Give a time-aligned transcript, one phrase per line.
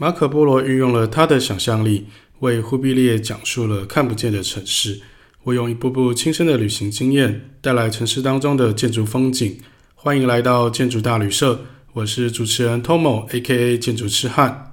[0.00, 2.06] 马可波罗运用了他的想象力，
[2.38, 5.02] 为忽必烈讲述了看不见的城市。
[5.42, 9.58] 我用一步步亲身的旅行经验，带来城市当中的建筑风景。
[9.94, 13.76] 欢迎来到建筑大旅社，我是主持人 Tomo，A.K.A.
[13.76, 14.72] 建筑痴汉。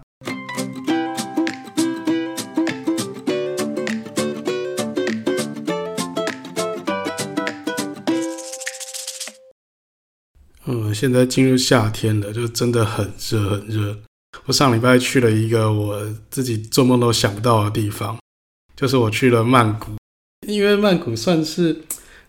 [10.67, 13.97] 嗯，现在进入夏天了，就真的很热很热。
[14.47, 16.01] 我上礼拜去了一个我
[16.31, 18.17] 自己做梦都想不到的地方，
[18.77, 19.91] 就是我去了曼谷。
[20.47, 21.81] 因为曼谷算是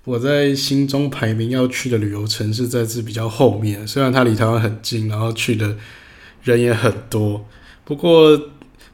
[0.02, 3.86] 我在心中排名要去的旅游城市，在这比较后面。
[3.86, 5.76] 虽然它离台湾很近，然后去的
[6.42, 7.46] 人也很多，
[7.84, 8.36] 不过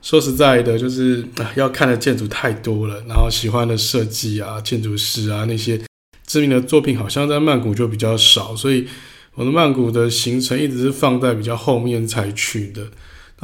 [0.03, 5.81] 说实在的，就是要看的建筑太多了，然后喜欢的设计啊、建筑师啊那些
[6.27, 8.87] 知名的作品，好像在曼谷就比较少，所以
[9.33, 12.87] 我的曼谷的行程一直是放在比较后面才去的。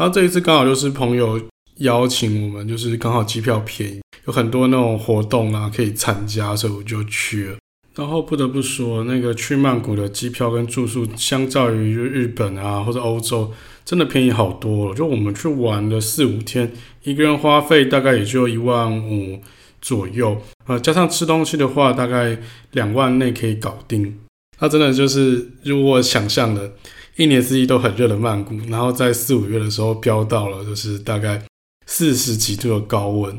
[0.00, 1.38] 然后这一次刚好就是朋友
[1.80, 7.56] 邀请我们，就是刚好机票便宜，有很多那种活动啊可以参加，所以我就去了。
[7.94, 13.52] 然后不得不说，那个去曼谷的机票跟住宿，相较于日本啊或者欧洲，
[13.84, 14.94] 真的便宜好多了。
[14.94, 19.38] 就我们去玩了四五天，一个人花费大概也就一万五
[19.82, 22.38] 左右，呃，加上吃东西的话，大概
[22.72, 24.18] 两万内可以搞定。
[24.60, 26.72] 那真的就是如我想象的。
[27.20, 31.42] 一年四季都很热的曼谷，然后在四五月的时候飙到了就是大概
[31.84, 33.38] 四十几度的高温，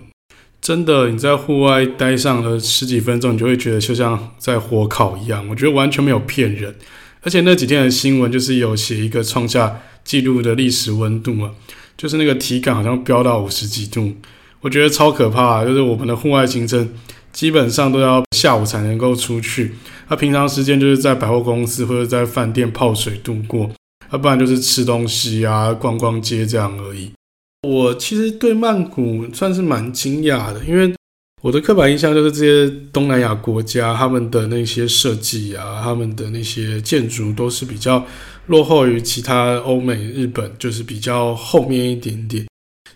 [0.62, 5.48] 真的你在户外待上了十几分钟，你就会觉得就像在火烤一样。
[5.50, 6.76] 我觉得完全没有骗人，
[7.24, 11.54] 而且那几天的新闻就是有写一个创下纪录的历史温度嘛，
[11.98, 14.14] 就是那个体感好像飙到五十几度，
[14.60, 15.66] 我觉得超可怕。
[15.66, 16.88] 就是我们的户外行程
[17.34, 19.74] 基本上都要下午才能够出去。
[20.12, 23.72] 他平常时间就是在百货公司或者在饭店泡水度过，
[24.12, 27.10] 要不然就是吃东西啊、逛逛街这样而已。
[27.66, 30.94] 我其实对曼谷算是蛮惊讶的，因为
[31.42, 38.06] 我的刻板印象就是这些东南亚国家他们的那些设计啊、他们的那些建筑都是比较
[38.48, 42.46] 落后于其他欧美、日本，就是比较后面一点点。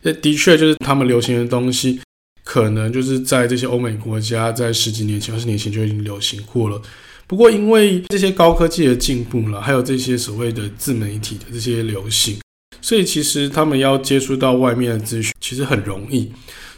[0.02, 2.02] 那的确就是他们流行的东西。
[2.44, 6.80] 可能就是在这些欧美国家，在十几年前、二十年前就已经流行过了。
[7.28, 12.38] 不过，因为这些高科技的进步了，还有这些所谓的自媒体的这些流行，
[12.82, 16.32] 所以其实他们要接触到外面的资讯，其实很容易。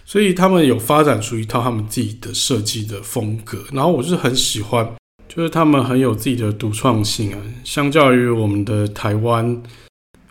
[0.05, 3.65] 所以他们有发展出一套他们自己的设计的风格。
[3.73, 4.89] 然后我就是很喜欢，
[5.27, 7.39] 就是他们很有自己的独创性啊。
[7.65, 9.61] 相较于我们的台湾，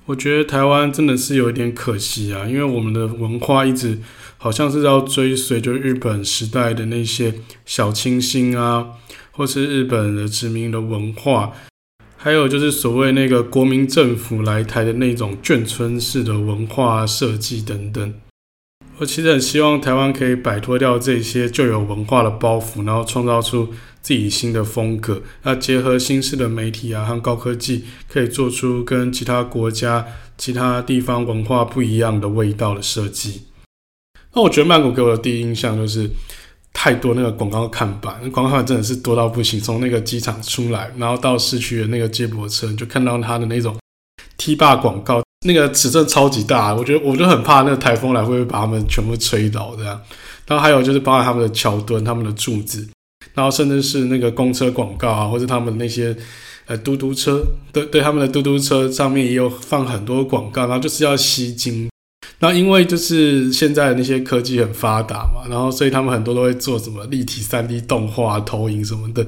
[0.06, 3.98] 我觉得台湾真的是有一点可惜啊，因为我们的文化一直。
[4.38, 7.34] 好像是要追随就日本时代的那些
[7.64, 8.86] 小清新啊，
[9.36, 11.52] 或是日本的殖民的文化，
[12.16, 18.14] 还有就是所谓那个国民政府来台的那种眷村式的文化设计等等。
[18.98, 23.68] 我其实很希望台湾可以摆脱掉这些旧有文化的包袱，然后创造出
[24.00, 25.22] 自己新的风格。
[25.42, 30.06] 那结合新式的媒体啊和高科技，可以做出跟其他国家、
[30.38, 33.42] 其他地方文化不一样的味道的设计。
[34.34, 36.10] 那我觉得曼谷给我的第一印象就是
[36.78, 39.58] 太多那个广告看板，广告看板真的是多到不行。
[39.58, 43.74] 从那个机场出来，然后到市区的那个接驳车，你就看到它的那种
[44.36, 46.74] T 霸广告，那个尺寸超级大。
[46.74, 49.98] 我觉得我就很怕那个台风来会不会把它们全部吹倒这样。
[50.46, 52.86] 然后还有就是包含他们的桥墩、他们的柱子，
[53.32, 56.14] 然后甚至是那个公车广告啊，或者他们那些
[56.66, 61.88] 呃嘟嘟车，对对，他们的嘟嘟车上面也有放很多广告，然后就是要吸睛。
[62.38, 69.26] 那因为就是现在那些科技很发达嘛，然后所以他们很多都会做什么立体 3D 动画、投影什么的。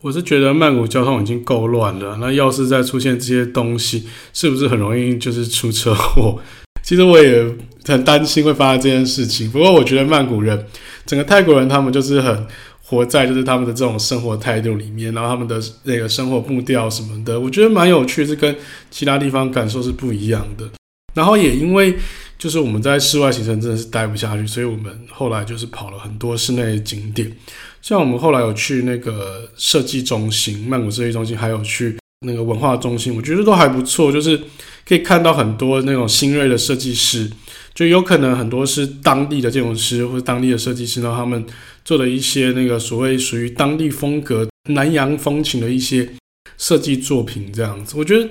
[0.00, 6.38] 我是觉得曼谷交通已经够乱了，那要是再出现这些东西，是不是很容易就是出车祸？
[6.82, 7.44] 其实我也
[7.84, 9.50] 很担心会发生这件事情。
[9.50, 10.66] 不过我觉得曼谷人，
[11.04, 12.46] 整个泰国人他们就是很
[12.82, 18.54] 活在就是他们的这种生活态度里面，然后他们的那个生活步调什么的，我觉得蛮有趣，是跟
[18.90, 20.64] 其他地方感受是不一样的。
[21.14, 21.96] 然后也因为
[22.38, 27.34] 就是我们在室外行程真的是待不下去，所以我们后来就是跑了很多室内景点，
[27.80, 31.96] 像我们后来有去那个设计中心，曼谷设计中心，还有去
[32.26, 34.38] 那个文化中心，我觉得都还不错，就是
[34.86, 37.30] 可以看到很多那种新锐的设计师，
[37.74, 41.42] 就有可能很多是当地的建筑师或者当地的设计师，然后他们
[41.84, 46.06] 做的一些那个所谓属于当地风格、南洋风情的一些
[46.58, 48.28] 设计作品，这样子，我觉得。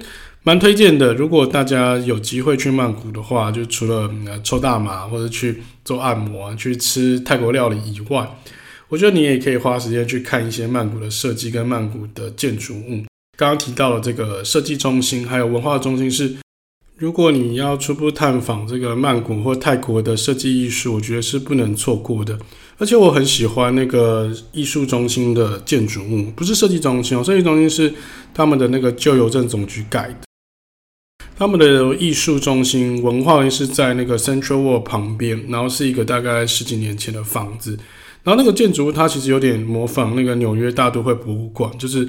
[0.47, 4.07] 蛮推荐的，如果大家有机会去曼谷的话，就除了
[4.44, 8.30] 抽大麻或者去做按摩、去吃泰国料理以外，
[8.88, 13.03] 我觉得你也可以花时间去看一些曼谷的设计跟曼谷的建筑物。
[13.36, 16.36] 刚刚提到了这个设计中心，还有文化中心是
[16.95, 22.38] 如果你要初步探访这个曼谷或泰国的设计艺术，我觉得是不能错过的。
[22.77, 27.92] 而且我很喜欢那个艺术中心的建筑物，不是设计中心哦，设计中心是
[28.31, 30.18] 他们的那个旧邮政总局盖的。
[31.37, 37.77] 他们的艺术中心文化院是在那个 Central World 旁边，然后是一个大概十几年前的房子。
[38.23, 42.07] 然后那个建筑物它其实有点模仿那个纽约大都会博物馆，就是。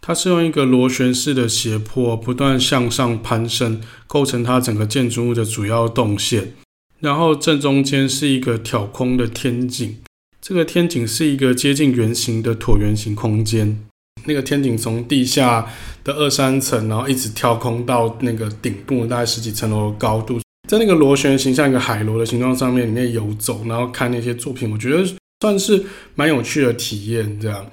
[0.00, 6.54] 它是用一个螺旋式的斜坡不断向上攀升，构成它整个建筑物的主要动线。
[7.00, 9.98] 然后正中间是一个挑空的天井，
[10.40, 13.84] 这个天井是一个接近圆形的椭圆形空间。
[14.28, 15.66] 那个天井从地下
[16.04, 20.38] 的二三层，然后一直跳空到那个顶部，大概十几层楼的高度，
[20.68, 25.02] 在那个螺旋形像一个海螺的形状上面里面游走，然后看那些作品，我觉得
[25.40, 25.82] 算是
[26.14, 27.66] 蛮有趣的体验，这样。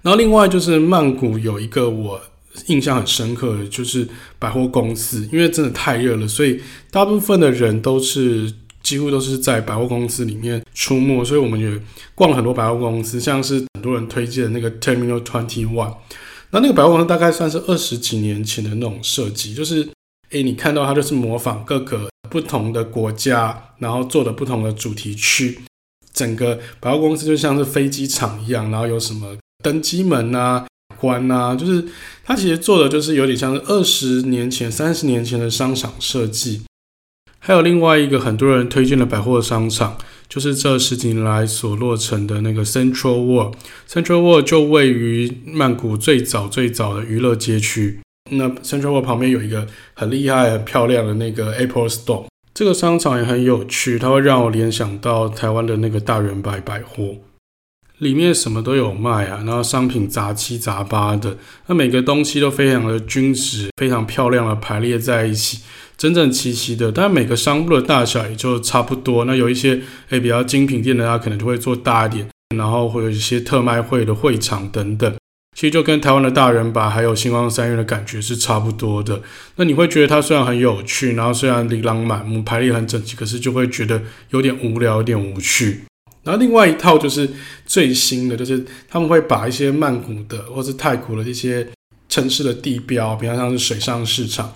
[0.00, 2.20] 然后另外就是曼谷有一个我
[2.66, 4.08] 印象很深刻的，就是
[4.38, 6.60] 百货公司，因为真的太热了，所以
[6.90, 8.52] 大部分的人都是
[8.82, 11.80] 几乎都是在百货公司里面出没，所以我们也
[12.14, 15.96] 逛了很多百货公司，像是多人推荐的那个 Terminal Twenty One，
[16.50, 19.88] 那那个百货公司大概算是二十几年前的那种设计，就是
[20.30, 25.60] 诶，你看到它就是模仿各个不同的国家，然后做的不同的主题区，
[26.14, 29.36] 整个百货公司就像是飞机场一样，然后有什么。
[29.62, 30.66] 登机门啊，
[30.98, 31.84] 关啊，就是
[32.24, 36.62] 它其实做的就是有点像是二十年前、三十年前的商场设计。
[37.38, 39.96] 还有另外一个很多人推荐的百货商场，
[40.32, 43.54] 就是这十几年来所落成的那个 Central World。
[43.86, 48.00] Central World 就位于曼谷最早最早的娱乐街区。
[48.30, 52.24] 那 Central World 旁边有一个很厉害、很漂亮的那个 Apple Store。
[52.54, 57.16] 这个商场也很有趣，它会让我联想到台湾的那个大远百百货。
[57.98, 61.36] 里面什么都有卖啊，然后商品杂七杂八的，
[61.66, 65.58] 那每个东西都非常的均值，非常漂亮的排列在一起，
[66.02, 66.90] 整整齐齐的。
[66.90, 69.24] 但每个商铺的大小也就差不多。
[69.24, 75.14] 那有一些诶比较精品店的，它可能就会做大一点，然后会有一些特卖会的会场等等。
[75.56, 79.22] 其实就跟台湾的大人把还有星光三院的感觉是差不多的。
[79.54, 85.82] 那你会觉得它虽然很有趣，然后虽然琳琅满目，排列很整齐，可是就会觉得有点无聊，有点无趣。
[86.24, 87.28] 然后另外一套就是
[87.64, 91.68] 最新的，就是他们会把一些曼谷的或是泰国的一些
[92.08, 94.52] 城市的地标，比方像是水上市场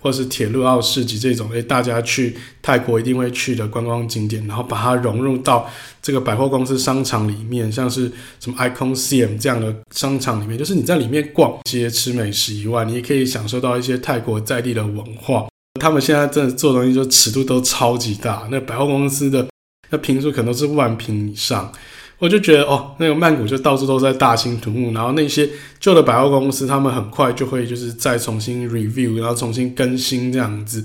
[0.00, 5.68] 或是铁路奥市集这种，诶，大家去泰国一定会去的观光景点，然后把它融入到
[6.00, 8.10] 这个百货公司商场里面，像是
[8.40, 15.46] 什么 Icon CM 这样的商场里面，就是你在里面逛街吃美食以外，你也可以享受到一些泰国在地的文化。
[15.80, 19.46] 他们现在真的做东西就尺度都超级大，那百货公司的。
[19.90, 21.72] 那坪数可能都是万坪以上，
[22.18, 25.48] 我就觉得哦，那个曼谷就到处都在大兴土木，然后那些
[25.78, 30.84] 旧的百货公司，他们很快就会就是再重新 review，然后重新更新这样子。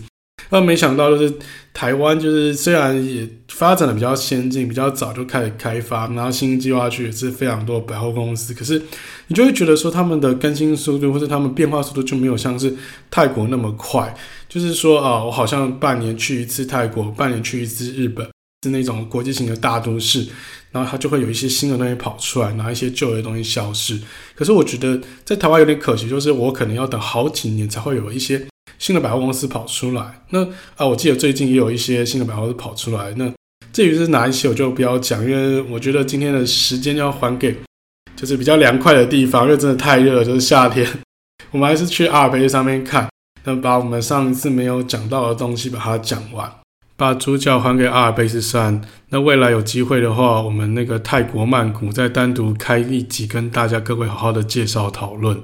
[0.50, 1.34] 那没想到就是
[1.74, 8.80] 台湾就是虽然也发展的比较先进，比较早就开始开发，然后新计划区也是非常多百货公司，可是
[9.28, 12.76] 你就会觉得说他们的更新速度或者他们变化速度就没有像是
[13.10, 14.14] 泰国那么快。
[14.48, 18.33] 就是说啊，我好像半年去一次泰国，半年去一次日本。
[18.64, 20.26] 是那种国际型的大都市，
[20.72, 24.00] 然后它就会有一些新的东西跑出来，然后一些旧的东西消失。
[24.34, 28.42] 可是我觉得在台湾有点可惜，就是我可能要等好几年才会有一些
[28.80, 30.24] 新的百货公司跑出来。
[30.30, 30.44] 那
[30.76, 33.14] 啊，我记得最近也有一些新的百货公司跑出来。
[33.18, 33.32] 那
[33.72, 37.56] 至于是哪一些，我就不要讲，因为我觉得今天的时间要还给
[38.16, 40.88] 就是比较凉快的地方，因为真的太热了，就是夏天。
[41.52, 43.10] 我们还是去阿尔卑斯上面看，
[43.44, 46.52] 那把我们上一次没有讲到的东西把它讲完。
[46.96, 48.82] 把主角还给阿尔卑斯山。
[49.10, 55.42] 那未来有机会的话，我们那个泰国曼谷再单独开一集，跟大家各位好好的介绍讨论。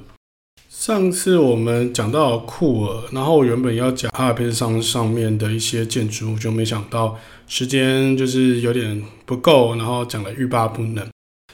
[0.70, 11.06] 上次我们讲到库尔，然后原本要讲阿尔卑斯山上面的一些建筑物，就没想到时间就是有点不够，然后讲的欲罢不能。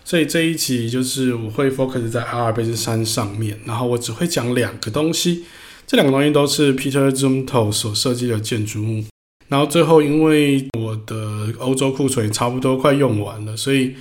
[0.04, 5.46] 所以这一集就是我会 focus 在阿尔卑斯山上面，然后我只会讲两个东西，
[5.88, 9.04] 这两个东西都是 Peter Zumthor 所设计的建筑物。
[9.48, 13.94] 然后最后，因为我的欧洲库存也差不多快用完了，所以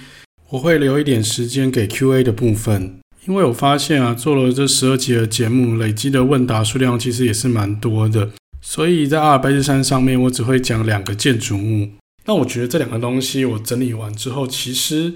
[0.49, 2.99] 我会留一点时间给 Q&A 的部分。
[3.27, 8.31] 因为我发现啊，做了这十二集的节目，累积的问答数量其实也是蛮多的。
[8.61, 11.89] 所以在阿尔卑斯山上面，我只会讲两个建筑物。
[12.27, 15.13] 那我觉得这两个东西我整理完之后，其实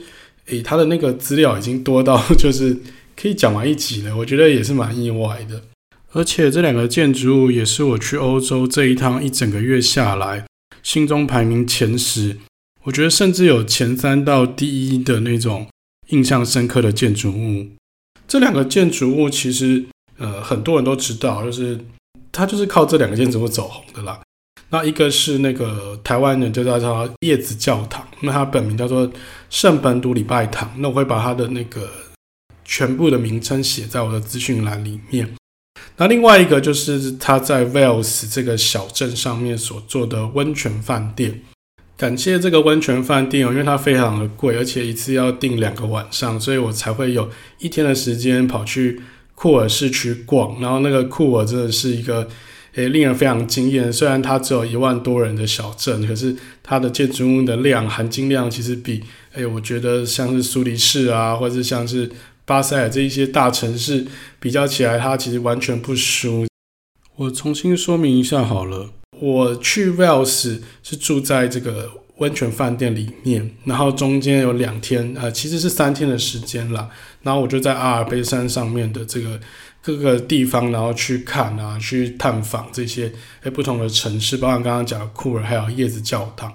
[0.47, 2.77] 诶，它的那个资料已经多到就是
[3.17, 4.17] 可以讲完一集了。
[4.17, 5.63] 我觉得也是蛮意外的。
[6.13, 10.47] 而且这两个建筑物也是我去欧洲这一趟一整个月下来，
[10.83, 12.39] 心中排名前十，
[12.85, 15.67] 我觉得甚至有前三到第一的那种
[16.09, 17.67] 印象深刻的建筑物。
[18.27, 19.85] 这两个建筑物其实，
[20.17, 21.79] 呃，很多人都知道，就是
[22.33, 24.19] 它就是靠这两个建筑物走红的啦。
[24.71, 29.11] 那一个是那个台湾人就叫它叶子教堂，那它本名叫做
[29.51, 30.71] 圣本笃礼拜堂。
[30.79, 31.91] 那我会把它的那个
[32.65, 35.38] 全部的名称写在我的资讯栏里面。
[35.99, 41.41] 那另外一个就是他在 Wales 这个小镇上面所做的温泉饭店。
[41.97, 47.29] 感谢这个温泉饭店哦，因为它非常的贵，而且一次要订两个晚上，所以我才会有
[47.59, 49.01] 一天的时间跑去
[49.35, 50.61] 库尔市区逛。
[50.61, 52.29] 然后那个库尔真的是一个
[52.77, 53.93] 诶令人非常惊艳。
[53.93, 59.03] 虽然它只有一万多人的小镇，可是它的建筑物的量含金量其实比
[59.35, 62.09] 诶我觉得像是苏黎世啊，或者像是
[62.49, 64.07] 巴塞尔这一些大城市
[64.41, 66.47] 比较起来，它其实完全不输。
[67.17, 68.89] 我重新说明一下好了。
[69.21, 76.89] 我去 Wales 是住在这个温泉饭店里面，然后中间有两天，呃，其实是三天的时间啦。
[77.23, 79.39] 然后我就在阿尔卑山上面的这个
[79.83, 83.13] 各个地方，然后去看啊，去探访这些
[83.43, 86.51] 诶不同的城市，包括刚刚讲的库尔，还有叶子教堂。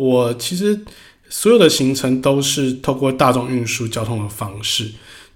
[0.00, 0.80] 我其实
[1.28, 4.90] 所有的行程都是透过大众运输交通的方式，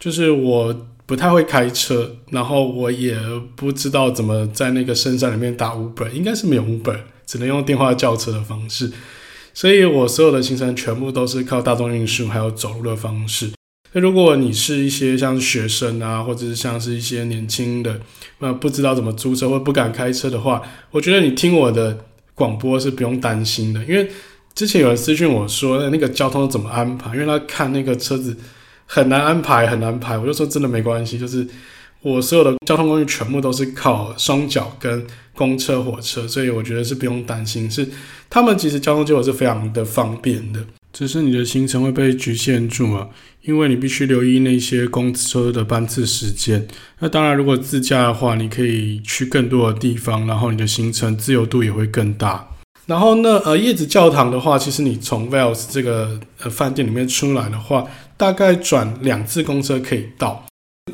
[0.07, 0.87] 就是我。
[1.09, 3.17] 不太会开车，然后我也
[3.55, 8.91] 不知道怎么在那个深山里面打 Uber，应该是没有 Uber，只能用电话叫车的方式。
[9.55, 13.53] 所以我所有的行程全部都是靠大众运输还有走路的方式。
[13.93, 18.01] 那如果你是一些像学生啊，或者是像是一些年轻的，
[18.41, 20.61] 呃，不知道怎么租车或不敢开车的话，
[20.91, 21.97] 我觉得你听我的
[22.35, 24.09] 广播是不用担心的，因为
[24.57, 28.37] 之前有人私讯我说那个交通怎么安排，因为他看那个车子。
[28.87, 30.17] 很难安排，很难排。
[30.17, 31.47] 我就说真的没关系，就是
[32.01, 37.71] 我所有的交通工具全部都是靠双脚跟公车、火车，所以我觉得是不用担心。
[37.71, 37.87] 是
[38.31, 43.09] 他们其实交通结果是非常的方便的，只是你的行程会被局限住啊，
[43.43, 46.67] 因为你必须留意那些公车的班次时间。
[47.01, 52.49] 那当然，如果自驾的话，你可以去更多的地方，然后你的行程自由度也会更大。
[52.87, 57.85] 然后呢，呃，叶子教堂的话，其实你从 Wells 这个呃饭店里面出来的话，
[58.17, 60.45] 大概转两次公车可以到。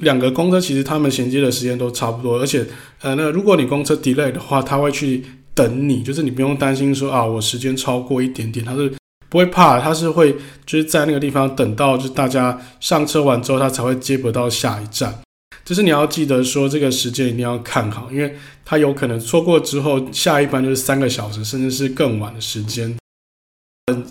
[0.01, 2.67] 两个公车其实他们衔接的时间都差不多，而且
[3.03, 5.23] 呃，那如果你公车 delay 的话，他会去
[5.55, 8.91] 等你，就是你不用担心说啊，我时间超过一点点，他是
[9.29, 10.33] 不会怕，他是会
[10.65, 15.21] 就是在那个地方等到就是大家上车完之后，他才会接驳到下一站。
[15.65, 22.95] 就是你要记得说这个时间一定要看好，因为它有可能错过之后，下一班就是三个小时，甚至是更晚的时间。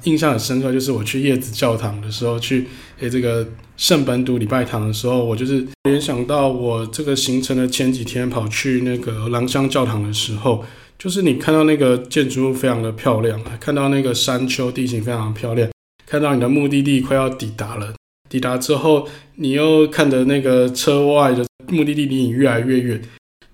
[0.03, 2.67] 印象很深刻，就是我去叶子教堂的时候，去
[2.99, 10.63] 诶这个圣本笃礼拜堂的时候，我就是联想到我这个行程的前几天跑去那个廊香教堂的时候，
[10.99, 15.69] 就是你看到那个建筑物非常的漂亮，看到那个山丘地形非常的漂亮，
[16.05, 17.93] 看到你的目的地快要抵达了。
[18.31, 23.01] 抵达之后，你又看着那个车外的目的地离你越来越远，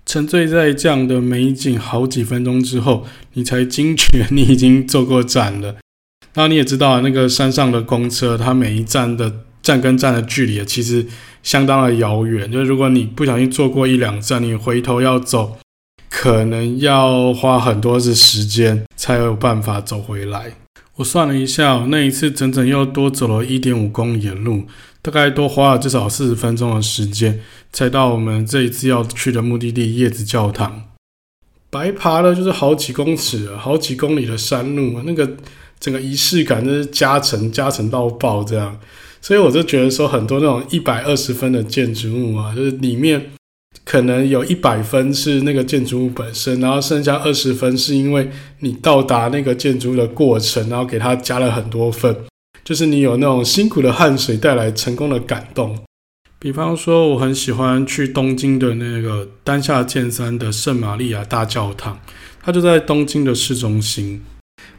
[0.06, 5.74] 沉醉在这样的美景好几分钟之后，你才惊觉 你已经坐过站了。
[6.34, 11.04] 那你也知道，那个山上的公车，它每一站的站跟站的距离其实
[11.42, 12.48] 相当的遥远。
[12.52, 15.58] 就如果你不小心坐过一两站，你回头要走，
[16.08, 20.52] 可能要花很多的时间才有办法走回来。
[20.98, 24.64] 我算了一下，那一次整整又多走了一点五公里的路，
[25.00, 27.40] 大概多花了至少四十分钟的时间，
[27.72, 30.88] 才到我们这一次要去的目的地叶子教堂。
[31.70, 35.36] 白爬了就是好几公尺，好几公里的山路，那个
[35.78, 38.76] 整个仪式感就是加成加成到爆这样。
[39.20, 43.37] 所以我就觉得说，很多那种一百二十分的建筑物啊，就是里面。
[43.90, 48.28] 可能有一百分是那个建筑物本身，然后剩下二十分是因为
[48.58, 52.14] 你到达那个建筑的过程，然后给它加了很多分，
[52.62, 55.74] 就是你有那种辛苦的汗水带来成功的感动。
[56.38, 61.98] 比方说，我很喜欢去东京的那个丹下健三的圣玛利亚大教堂，
[62.42, 64.22] 它就在东京的市中心。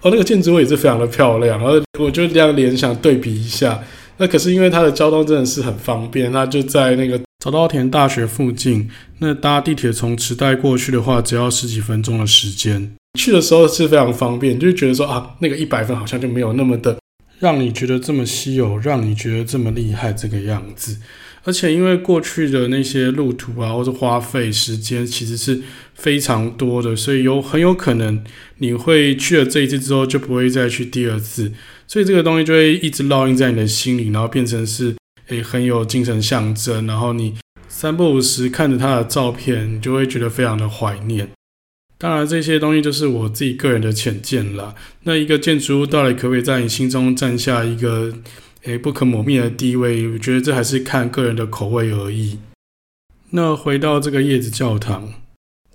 [0.04, 3.84] 哦，那个建筑物也是非常的漂亮，然后我就这样联想对比一下。
[4.18, 7.20] 那可是因为它的交通真的是很方便，它就在那个。
[7.39, 12.93] 早稻田大学附近，那搭地铁从池袋过去的话，只要十几分钟的时间。
[13.17, 17.00] 去的时候是非常方便，就觉得说啊，那个一百分好像就没有那么的
[17.39, 20.98] 让你觉得这么稀有，让你觉得这么厉害这个样子。
[21.46, 25.62] 而且因为过去的那些路途啊，或者花费时间其实是
[25.93, 28.22] 非常多的，所以有很有可能
[28.58, 31.53] 你会去了这一次之后就不会再去第二次，
[31.88, 34.93] 所以这个东西就会一直烙印在你的心里，然后变成是。
[35.29, 37.36] 也很有精神象征，然后你
[37.67, 41.29] 三不五时看着他的照片，你就会觉得非常的怀念。
[41.98, 44.74] 当然，这些东西就是我自己个人的浅见啦。
[45.03, 48.13] 那一个建筑物到底可不可以在你心中占下一个
[48.63, 50.07] 诶不可磨灭的地位？
[50.09, 52.39] 我觉得这还是看个人的口味而已。
[53.31, 55.13] 那回到这个叶子教堂，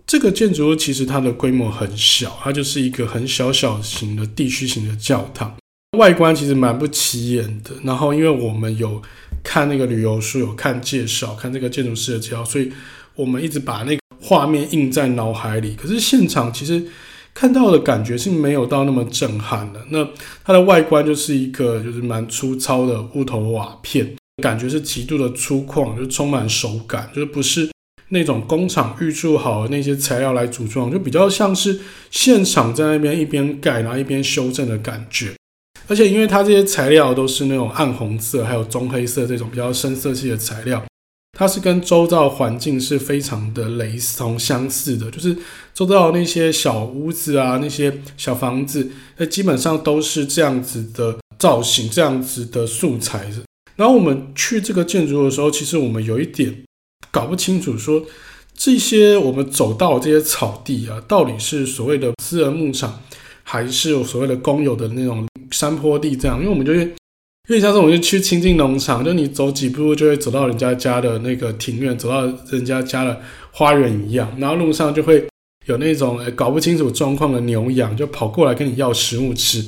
[0.06, 5.54] 这个建筑物其实它的规模很小，它就是一个很小小型的地区型的教堂，
[5.98, 7.72] 外观其实蛮不起眼的。
[7.84, 9.02] 然后因为我们有
[9.44, 12.72] 看那个旅游书，有看介绍，看这个建筑师的介绍，所以
[13.14, 15.76] 我们一直把那个画面印在脑海里。
[15.76, 16.84] 可是现场其实
[17.32, 19.80] 看到的感觉是没有到那么震撼的。
[19.90, 20.04] 那
[20.42, 27.70] 它的外观就是一个就是蛮粗糙的木头瓦片，感觉是极度的粗犷，就充满手感，就是不是。
[28.10, 35.32] 那种工厂预铸好的那些材料来组装，就比较像是现场在那边一边盖，然后一边修正的感觉。
[35.86, 40.84] 而且因为它这些材料都是那种暗红色，还有棕黑色这种比较深色系的材料，
[41.38, 45.10] 它是跟周遭环境是非常的雷同相似的。
[45.10, 45.36] 就是
[45.74, 53.30] 周遭那些小屋子啊，那些小房子，那基本上都是这样子的造型，这样子的素材。
[53.76, 56.62] 然后我们去这个建筑的时候，其实我们有一点。
[57.10, 58.04] 搞不清楚说
[58.56, 63.00] 这些我们走到这些草地啊，到底是所谓的私人牧场，
[63.44, 66.38] 还是有所谓的公有的那种山坡地这样？
[66.38, 73.20] 因为我们就是因为像这种就去亲近农场，就你走几步就会走到人家家的那个庭院，走到人家家的
[73.50, 74.30] 花园一样。
[74.38, 75.24] 然后路上就会
[75.66, 79.58] 有那种搞不清楚状况的牛羊，就跑过来跟你要食物吃，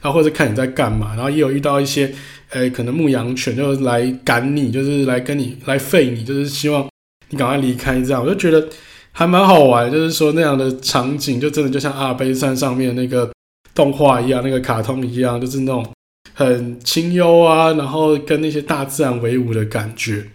[0.00, 1.14] 然后或者看你在干嘛。
[1.14, 2.12] 然后也有遇到一些
[2.50, 6.86] 诶可能牧羊犬就来赶你，就是来跟你来吠你，就是希望。
[7.34, 8.68] 你赶快离开，这样我就觉得
[9.10, 9.90] 还蛮好玩。
[9.90, 13.31] 就是说那样的场景，就真的就像阿尔卑斯山上面那个
[13.74, 15.86] 动画一样，那个卡通一样，就是那种
[16.34, 20.26] 很清幽啊，然后跟那些大自然为伍的感觉。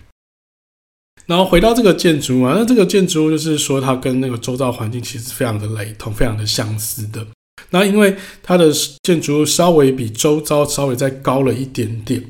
[1.25, 7.25] 然后回到这个建筑物啊，那这个建筑物就是说它跟那个周遭环境其实非常的雷同，非常的相似的。
[7.69, 8.71] 那因为它的
[9.03, 12.23] 建筑物稍微比周遭稍微再高了一点点。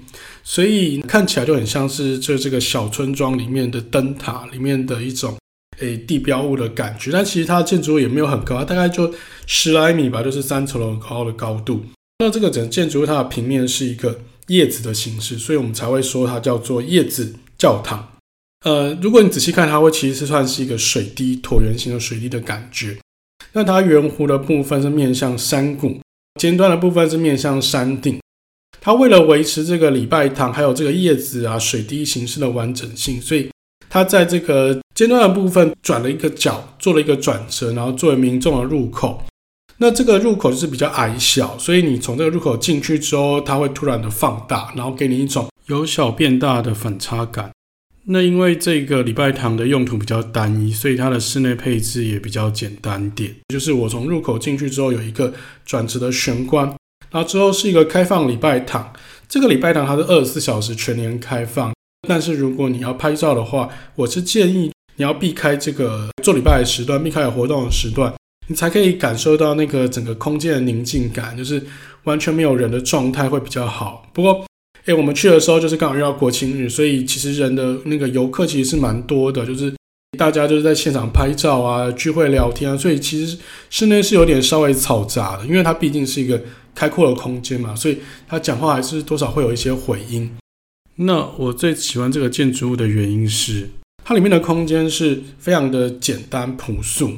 [0.44, 5.36] 所以看起来就很像是就这个小村庄里面的灯塔里面的一种
[5.80, 9.14] 诶地标物的感觉，但其实它的建筑物也没有很高，大概就
[9.46, 11.84] 十来米吧，就是三层楼高的高度。
[12.20, 18.14] 那这个整建筑物它的平面是一个叶子的形式，所以我们才会说它叫做叶子教堂。
[18.66, 22.98] 呃，如果你仔细看，它会其实算是一个水滴椭圆形的水滴的感觉。
[23.54, 26.00] 那它圆弧的部分是面向山谷，
[26.40, 28.20] 尖端的部分是面向山顶。
[28.82, 33.50] 它为了维持这个礼拜堂还有这个叶子啊水滴形式的完整性，所以
[33.90, 39.24] 它在这个尖端的部分转了一个角，做了一个转折，然后作为民众的入口。
[39.78, 47.52] 那这个入口就是比较矮小，所以你从这个入口进去之后，它会突然的放大，然后给你一种由小变大的反差感。
[48.06, 53.36] 那因为这个礼拜堂的用途比较单一，所以它的室内配置也比较简单点。
[53.50, 55.32] 就是我从入口进去之后，有一个
[55.64, 56.66] 转折的玄关。
[57.12, 58.92] 然后之后是一个开放礼拜堂，
[59.30, 61.72] 这个礼拜堂它是二十四小时全年开放，
[62.08, 68.14] 但是如果你要拍照的话，我是建议你要避开这个做礼拜的时段，避开有活动的时段，
[68.48, 71.64] 你才可以感受到那个整个空间的宁静感，就是
[72.04, 74.10] 完全没有人的状态会比较好。
[74.14, 74.46] 不过，
[74.86, 79.74] 诶，我们去的时候就是刚好遇到国庆日，所以其实人的那个游客其实是蛮多的，就是
[80.18, 83.38] 大家就是在现场拍照啊、聚会聊天啊，所以其实
[83.70, 86.42] 室内是有点稍微嘈杂的，因为它毕竟是一个。
[86.78, 90.30] 开阔的空间嘛，所以他讲话还是多少会有一些回音。
[90.98, 93.68] 那我最喜欢这个建筑物的原因是，
[94.08, 97.12] 它里面的空间是非常的简单朴素，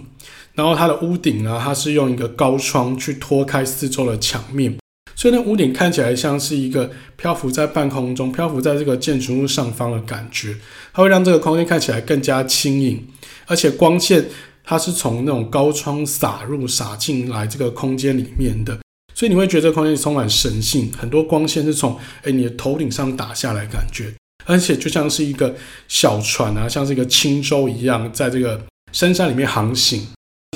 [0.56, 4.76] 然后它的屋顶呢，它是用一个高窗去托开四周的墙面，
[5.16, 10.56] 所以那屋顶看起来像是一个漂浮在半空中、漂浮在这个建筑物上方的感觉，
[10.92, 13.06] 它会让这个空间看起来更加轻盈，
[13.46, 14.26] 而且光线
[14.64, 18.76] 它是从那种高窗洒入、洒进来这个空间里面的。
[19.14, 24.12] 所以你会觉得这个空间充满神性，很多光线是从诶你的头顶上打下来，感觉，
[24.50, 25.56] 而且就像是一个
[25.88, 28.60] 小船啊，像是一个轻舟一样，在这个
[28.92, 30.06] 深山里面航行，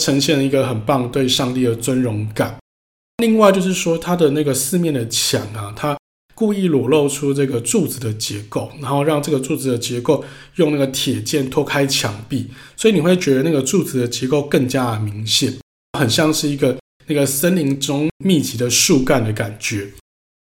[0.01, 2.57] 呈现了一个很棒对上帝的尊荣感。
[3.17, 5.95] 另外就是说，它的那个四面的墙啊，它
[6.33, 10.25] 故意裸露出这个柱子的结构，然后让这个柱子的结构
[10.55, 15.53] 用那个铁件托开墙壁，所以你会觉得那个柱子的结构更加的明显，
[15.97, 16.75] 很像是一个。
[17.05, 19.91] 那个森林中密集的树干的感觉，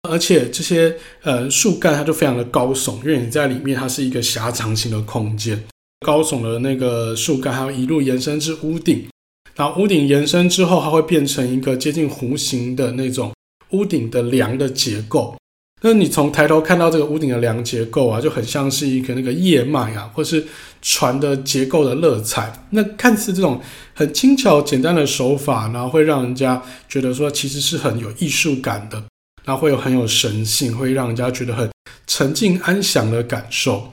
[0.10, 5.64] 而且这些呃树干它就非常的高耸，因为你在里面它是一个狭长型的空间，
[6.06, 9.08] 高耸的那个树干还要一路延伸至屋顶，
[9.56, 13.32] 然后屋顶延伸之后，它会变成一个接近弧形的那种
[13.70, 15.36] 屋顶的梁的结构。
[15.84, 20.46] 那你从抬头看到这个屋顶的梁结构啊，就很像是一个那个叶脉啊，或是
[20.82, 22.68] 船的结构的乐彩。
[22.72, 23.60] 那看似这种
[23.94, 29.04] 很轻巧简单的手法，然后会让人家觉得说其实是很有艺术感的，
[29.46, 31.70] 然后会有很有神性，会让人家觉得很
[32.08, 33.92] 沉静安详的感受。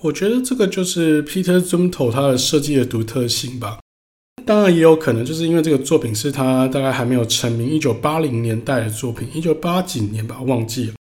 [0.00, 3.78] 我觉得这个就是 Peter Zumthor 他的设计的独特性吧。
[4.46, 10.94] 当然也有可能就是因为这个作品是他大概还没有成名，一九八零年代的作品，一九八几年吧，忘记了。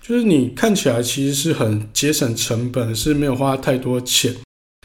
[0.00, 4.34] 就是你看起来其实是很节省成本，是没有花太多钱。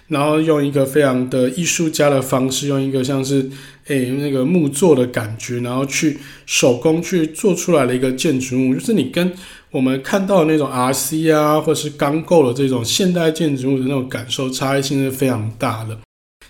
[0.07, 3.49] 然后用一个非常的艺术家的方式，用一个像是
[3.87, 9.31] 诶那个木作的感觉，然后去手工去做出来的一个建筑物，就是你跟
[9.71, 15.97] 我们看到的那种 RC 啊，或者是钢构的这种现代建筑物的那种感受差异性是非常大的。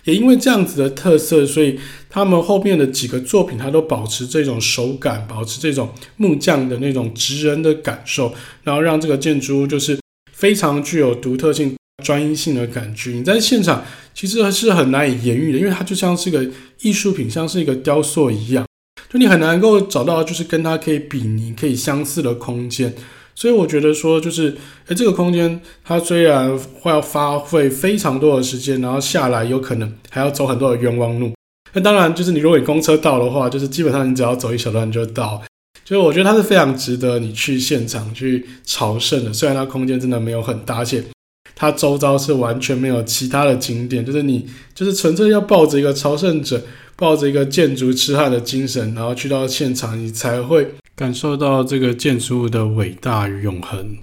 [0.04, 9.98] 也因为这样子的特色，所以他们后面的几个作品，它都保持这种手感，保持这种木匠的那种职人的感受，然后让这个建筑物就是
[10.32, 11.74] 非常具有独特性。
[12.06, 16.46] 专一性的感觉，你在现场其实是很难以言喻的，因为它就像是一个
[16.82, 18.64] 艺术品，像是一个雕塑一样，
[19.10, 22.94] 就你很难够找到就是跟它可以比拟、可以相似的空间。
[23.34, 31.32] 所以我觉得说，就是诶，这个空间它虽然会要花费非常多的时间，然后下来有可能还要走很多的冤枉路。
[31.72, 35.42] 那当然，就是你如果公车到的话，就是基本上你只要走一小段就到。
[35.84, 41.04] 就是我觉得它是非常值得你去现场去朝圣的，虽然它空间真的没有很大，而且。
[41.58, 46.62] 它周遭是完全没有其他的景点，就是你就是纯粹要抱着一个朝圣者，
[46.96, 53.96] 抱着一个建筑痴汉的精神，然后去到现场，你才会感受到这个建筑物的伟大与永恒。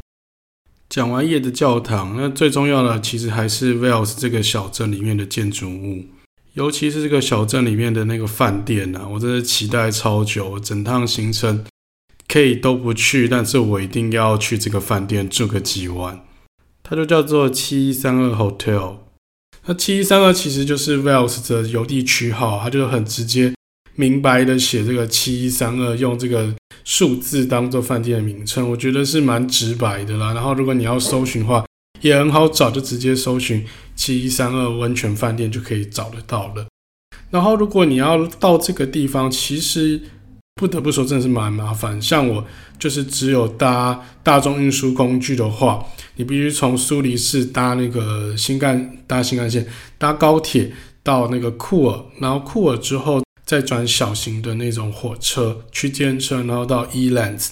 [0.90, 6.06] 讲完夜的教堂，那最重要的其实还是 Wales 这个小镇里面的建筑物，
[6.54, 11.64] 尤其是这个小镇里面的那个饭店啊，我真的期待超久，整趟行程
[12.28, 16.20] 可以都不去，但是我一定要去这个饭店住个几晚。
[16.84, 18.98] 它就叫做七一三二 Hotel，
[19.66, 23.54] 那七一三二其实就是 Wales 的邮递区号，它就很直接
[23.96, 30.34] 明白的写这个七一三二，用这个数字当做饭店的名称，我觉得是蛮直白的啦。
[30.34, 31.66] 然后如果你要搜寻的话，
[32.02, 33.66] 也很好找，就直接搜寻
[33.96, 36.68] 七一三二温泉饭店就可以找得到了。
[37.30, 40.02] 然后如果你要到这个地方，其实。
[40.56, 42.00] 不得不说，真的是蛮麻烦。
[42.00, 42.46] 像我
[42.84, 45.86] 就是只有搭大众运输工具的话，
[46.18, 49.66] 你必须从苏黎世搭那个新干搭新干线，
[49.98, 50.70] 搭高铁
[51.02, 57.52] 到那个库尔，然后库尔之后再转小型的那种火车区间车，然后到 Elands，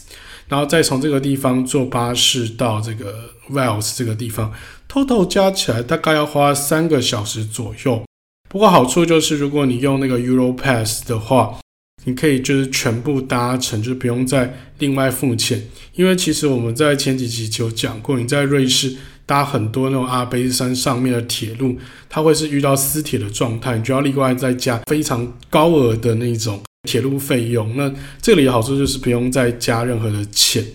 [0.50, 4.52] 然后再从这个地方坐巴士到这个 Wells 这个地方
[4.90, 8.04] ，total 加起来大概要花三个小时左右。
[8.50, 11.58] 不过好处就是，如果你用那个 Europass 的话，
[12.04, 15.62] 你可以就是全部搭乘，就不用再另外付钱。
[15.94, 21.78] 因为其实我们在前几集就讲过，你在瑞士搭很多那种阿尔卑斯山上面的铁路，
[22.10, 27.76] 它会是遇到撕铁的状态，你就要另外再加非常高额的那种铁路费用。
[27.76, 30.66] 那这里的好处就是不用再加任何的钱。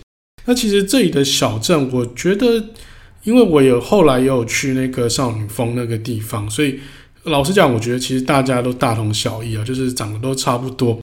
[0.45, 2.65] 那其实这里的小镇，我觉得，
[3.25, 6.79] 因为我有后来也有去那个少女峰那个地方，所以
[7.25, 11.01] 老实讲，我觉得其实大家都大同小异啊，就是长得都差不多。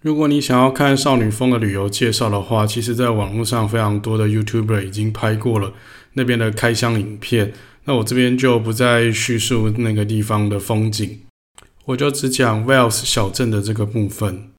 [0.00, 5.72] 如果你想要看少女峰的旅游介绍的话，其实在网络上非常多的 YouTuber 已经拍过了
[6.12, 7.52] 那边的开箱影片。
[7.84, 11.18] 那我这边就不再叙述那个地方的风景，
[11.86, 14.50] 我就只讲 Wells 小镇的这个部分。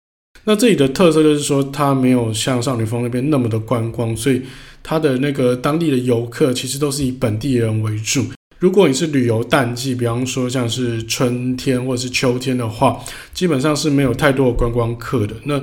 [0.43, 4.41] 那这里的特色就是说，它没有像少女峰那边那么的观光，所以
[4.83, 8.25] 它的那个当地的游客其实都是以本地人为主。
[8.59, 13.01] 如果你是旅游淡季，比方说像是春天或者是秋天的话，
[13.33, 15.33] 基本上是没有太多的观光客的。
[15.45, 15.61] 那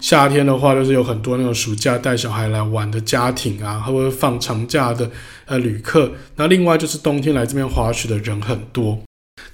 [0.00, 5.10] 夏天的话，就是有很多那种暑假带小孩来玩的家庭啊，或者放长假的
[5.44, 6.10] 呃旅客。
[6.36, 8.98] 那另外就是冬天来这边滑雪的人很多。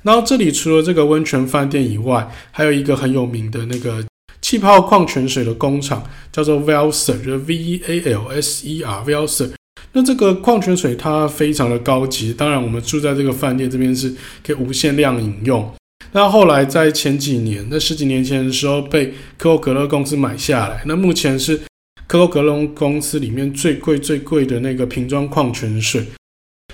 [0.03, 4.05] 然后这里除了这个温泉饭店以外，还有一个很有名的那个
[4.41, 9.51] 气泡矿泉水的工厂，叫做 Valser，就是 V E A L S E R，Valser。
[9.97, 15.75] 那这个矿泉水它非常的高级，当然我们住在这个饭店这边是可以无限量饮用。
[16.13, 21.59] 那后来在前几年，那十几年前的时候被可口可乐公司买下来，那目前是
[22.07, 26.05] 可口可乐公司里面最贵最贵的那个瓶装矿泉水。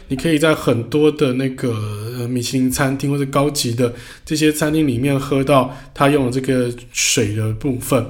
[0.08, 8.04] 你可以在很多的那个米其林餐厅或者高级的这些餐厅里面喝到它用的这个水的部分。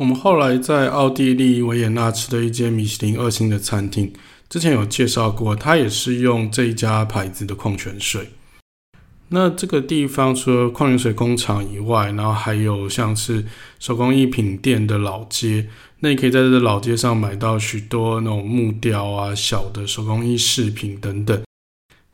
[0.00, 4.10] 我们后来在奥地利维也纳吃的一间米其林二星的餐厅，
[4.48, 8.30] 之前有介绍过，它也是用这一家牌子的矿泉水。
[9.28, 13.44] 那这个地方除了矿泉水工厂以外，然后还有像是
[13.78, 15.66] 手工艺品店的老街，
[15.98, 21.38] 那你可以在这老街上买到许多那种木雕啊、小的手工艺饰品等等。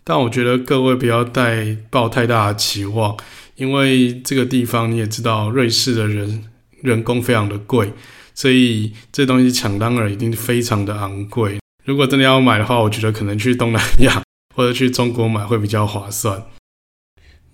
[0.02, 3.16] 但我觉得各位不要带抱太大的期望，
[3.54, 6.46] 因为这个地方你也知道，瑞士的人。
[6.86, 7.92] 人工非常的贵，
[8.34, 11.58] 所以这东西抢当然一定非常的昂贵。
[11.84, 14.22] 如果真的要买的话，我觉得可能去东南亚
[14.54, 16.42] 或者去中国买会比较划算。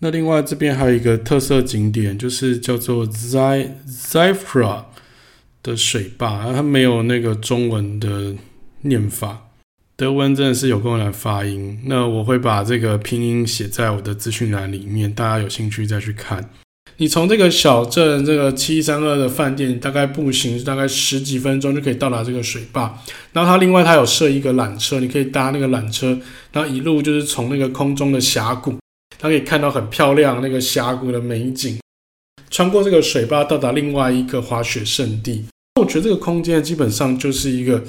[0.01, 3.71] 那另外这边还有一个特色景点，就是叫做 z y
[4.11, 4.87] f r a
[5.63, 8.35] 的水坝，它没有那个中文的
[8.81, 9.51] 念法，
[9.95, 11.81] 德文真的是有够难发音。
[11.85, 16.51] 那我会把这个拼音写在我的资讯栏里面，大家有兴趣再去看。
[16.99, 22.99] 你从这个小镇这个七三二的饭店，大概步行大概十几分钟就可以到达这个水坝。
[23.33, 26.19] 然后它另外它有设一个缆车，你可以搭那个缆车，
[26.53, 28.75] 然后一路就是从那个空中的峡谷。
[29.19, 31.79] 它可以看到很漂亮那个峡谷的美景，
[32.51, 35.45] 穿过这个水坝到达另外一个滑雪胜地。
[35.81, 37.83] 我觉得这个空间基本上就是一个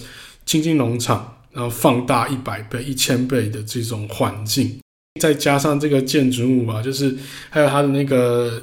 [0.45, 4.79] 青青农场，然后放大一百倍、一千倍的这种环境，
[5.19, 7.15] 再加上这个建筑物吧，就是
[7.49, 8.61] 还有它的那个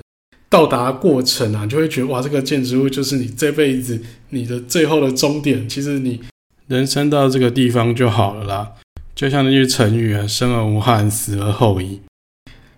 [0.50, 5.68] 到达过程啊，就会觉得哇，这个建筑物就是你这辈子你的最后的终点。
[5.68, 6.20] 其实你
[6.66, 8.72] 人生到这个地方就好了啦，
[9.14, 12.00] 就像那句成语啊，“生而无憾，死而后已”。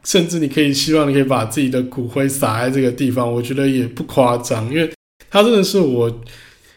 [0.05, 4.93] 甚至你可以希望你可以把自己的骨灰撒在这个地方，我觉得也不夸张，因为
[5.31, 6.21] 它真的是我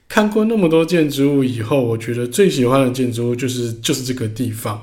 [0.08, 4.82] 看过那么多建筑物以后，我觉得最喜欢的建筑物就是就是这个地方。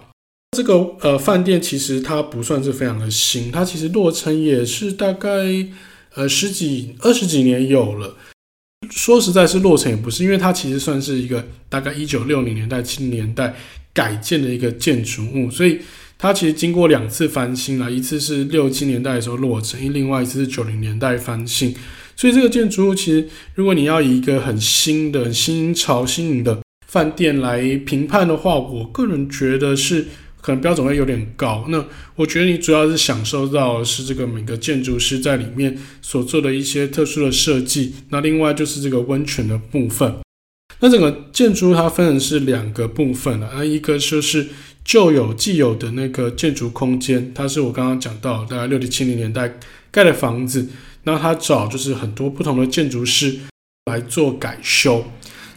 [0.57, 5.31] 这个呃饭店其实它不算是非常的新，它其实落成也是大概
[6.14, 8.16] 呃十几二十几年有了。
[8.90, 13.55] 说实在，是落成也不是，因为它其实算是一个大概一九六零年代七零年代
[13.92, 15.79] 改建的一个建筑物，所以。
[16.18, 21.75] 它其实经过两次翻新了，一次是六七年代的时候落成，另外一次是九零年代翻新。
[22.14, 30.07] 所以这个建筑物其实，如果你要以一个很新的新潮新颖的饭店来评判的话，我个人觉得是
[30.42, 31.64] 可能标准会有点高。
[31.68, 31.83] 那
[32.14, 37.94] 我觉得你主要是享受到是这个每个建筑师在里面所做的一些特殊的设计。
[38.11, 40.14] 那另外就是这个温泉的部分。
[40.81, 44.48] 那整个建筑它分成是两个部分了，那一个就是。
[44.85, 49.61] 旧有既有的那个建筑空间，它是我刚刚讲到大概六七零年代
[49.92, 50.66] 盖的房子，
[51.05, 53.38] 那他找就是很多不同的建筑师
[53.87, 55.05] 来做改修。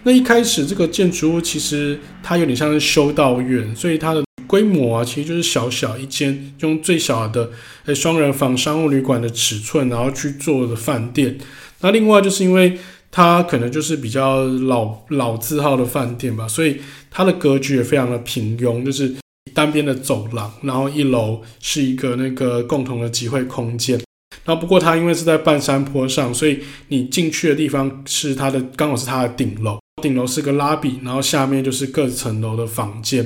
[0.04, 7.52] 那一开始这个建筑物其实它有点像是修道院，所以它的规模啊其实就是小小一间，用最小的
[7.86, 11.38] 诶双人房商务旅馆的尺寸，然后去做的饭店。
[11.82, 12.78] 那另外就是因为
[13.12, 16.82] 它可能就是比较老老字号的饭店吧，所以。
[17.18, 19.16] 它的格局也非常的平庸，就是
[19.54, 23.98] 单边的走廊，然后一楼是一个那个共同的集会空间。
[24.44, 33.26] 那不过它因为是在半山坡上，所以你进去的地方是它的刚好是它的顶楼，顶楼是个拉比，然后下面就是各层楼的房间。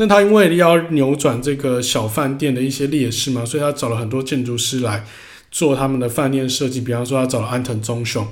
[0.00, 5.04] 那他因为要扭转这个小饭店的一些劣势嘛，所以他找了很多建筑师来
[5.50, 6.80] 做他们的饭店设计。
[6.80, 8.26] 比方说，他找了安藤忠雄，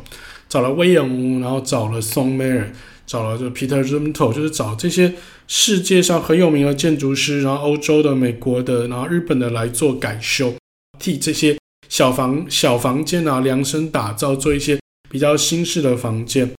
[0.49, 2.73] 找了隈研吾，然后找了松梅尔。
[3.07, 5.15] 找了就 Peter Zumthor，就是找这些
[5.47, 10.55] 世界上很有名的建筑师，然后欧洲的、美国的，然后日本的来做改修，
[10.99, 11.57] 替这些
[11.89, 14.79] 小房小房间啊量身打造，做一些
[15.11, 16.51] 比较新式的房间。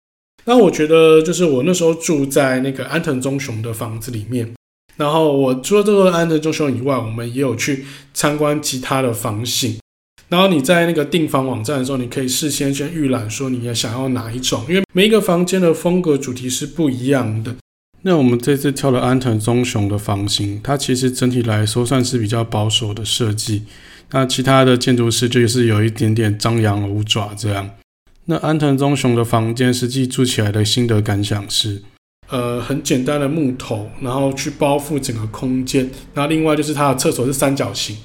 [0.46, 4.52] 那我觉得就是我那时候住在那个安藤忠雄的房子里面，
[5.00, 9.78] 然后我除了这个安藤忠雄以外，我们也有去参观其他的房型。
[10.28, 17.56] 然后你在那个订房网站的时候，你可以事先先预览说你要想要哪一种，因为每一个房间的风格主题是不一样的。
[18.02, 23.64] 那我们这次挑了安藤忠雄的房型，它其实整体来说算是比较保守的设计。
[24.12, 27.70] 那其他的建筑师就是有一点点张牙舞爪这样。
[28.26, 31.82] 那安藤忠雄的房间实际住起来的心得感想是，
[32.30, 35.90] 呃，很简单的木头，然后去包覆整个空间。
[36.14, 37.98] 那另外就是它的厕所是三角形。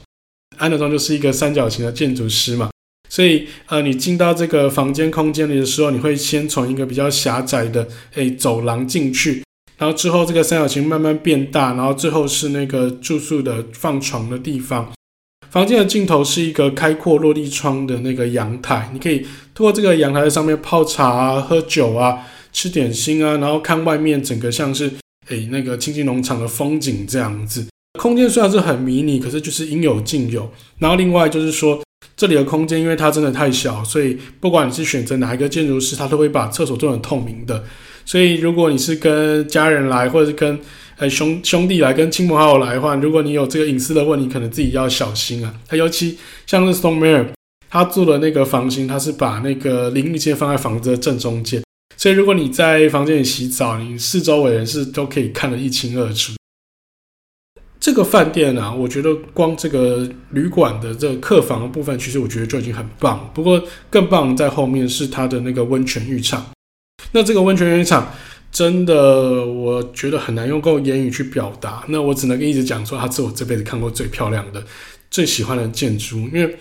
[0.56, 2.70] 安德庄就是一个三角形的建筑师嘛，
[3.08, 9.42] 所以呃，你进到这个房间空间里的时候，你会先从一个比较狭窄的诶走廊进去，
[9.76, 14.92] 然后之后这个三角形慢慢变大，然后最后是那个住宿的放床的地方。
[15.50, 22.20] 房间的尽头是一个开阔落地窗的那个阳台，你可以通过这个阳台在上面泡茶啊、喝酒啊、
[22.54, 24.90] 吃点心啊，然后看外面整个像是
[25.28, 27.66] 诶那个清境农场的风景这样子。
[27.98, 30.50] 空间虽然是很迷你，可是就是应有尽有。
[30.78, 31.82] 然后另外就是说，
[32.16, 37.62] 这里的空间因为它真的太小，所以不管你是选择哪一个建筑师，他都会把厕所做成透明的。
[38.04, 40.58] 所以如果你是跟家人来，或者是跟
[40.98, 45.54] 呃兄兄弟来，跟亲朋好友来的话，如果你有这个隐私的问题，可能自己要小心啊。
[45.66, 47.26] 它尤其像是 Stone Mayer，
[47.70, 51.62] 他做的那个房型，他是把那个淋浴间放在房子的正中间，
[52.04, 56.34] 所以如果你在房间里洗澡，你四周围人是都可以看得一清二楚。
[57.80, 63.30] 这个饭店啊，我觉得光这个旅馆的这个客房的部分，其实我觉得就已经很棒。
[63.32, 66.44] 不过更棒在后面是它的那个温泉浴场。
[67.12, 68.12] 那这个温泉浴场
[68.52, 71.86] 真的，我觉得很难用够言语去表达。
[71.88, 74.62] 那我只能跟一直讲说，它是我这辈子看过最漂亮的、
[75.10, 76.54] 最喜欢的建筑，因为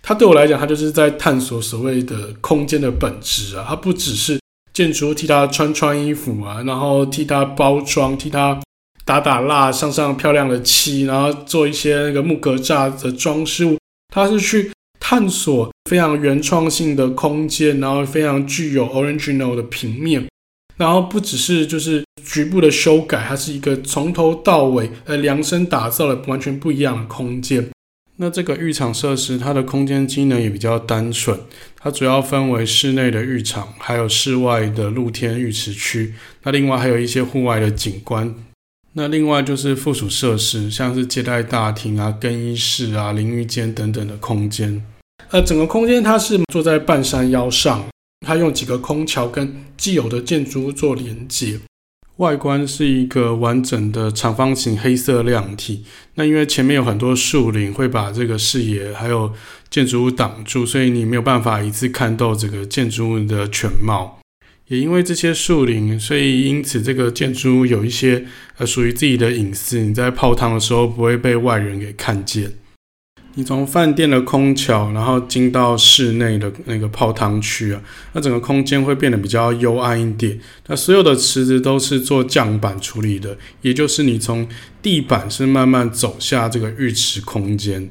[0.00, 3.66] 它对我来讲，它就是在探索所谓的空间的本质啊。
[3.68, 4.38] 它不只是
[4.74, 8.60] 建筑替它穿穿衣服啊，然后替它包装，替它
[9.06, 13.78] 打打蜡，上上漂亮的漆，然后做一些那个木格栅的装饰物。
[14.12, 20.26] 它是去探索非常原创性的空间，然后非常具有 original 的平面。
[20.76, 27.64] 然后不只是就是局部的修改，它是一个从头到尾呃量身打造的完全不一样的空间。
[28.16, 31.38] 那这个浴场设施，它的空间机能也比较单纯，
[31.76, 36.14] 它主要分为室内的浴场，还有室外的露天浴池区。
[36.44, 38.34] 那另外还有一些户外的景观。
[38.92, 44.80] 那另外就是附属设施，像是接待大厅啊、更衣室啊、淋浴间等等的空间。
[45.30, 47.84] 呃，整个空间它是坐在半山腰上。
[48.24, 51.58] 它用几个空桥跟既有的建筑物做连接，
[52.18, 55.84] 外观是一个完整的长方形黑色亮体。
[56.14, 59.32] 那因为前面有很多树林会把这个视野还有
[59.68, 64.20] 建筑物挡住，所以你没有办法一次看到这个建筑物的全貌。
[64.68, 68.24] 也因为这些树林，所以因此这个建筑物有一些
[68.56, 72.50] 呃属于自己的隐私，你在泡汤的时候不会被外人给看见。
[73.36, 80.38] 你从饭店的空调，然后进到室内的那个泡汤区啊，那整个空间会变得比较幽暗一点。
[80.68, 84.46] 那所有的池子都是做降板处理的，也就是你从
[84.80, 87.90] 地板是慢慢走下这个浴池空间，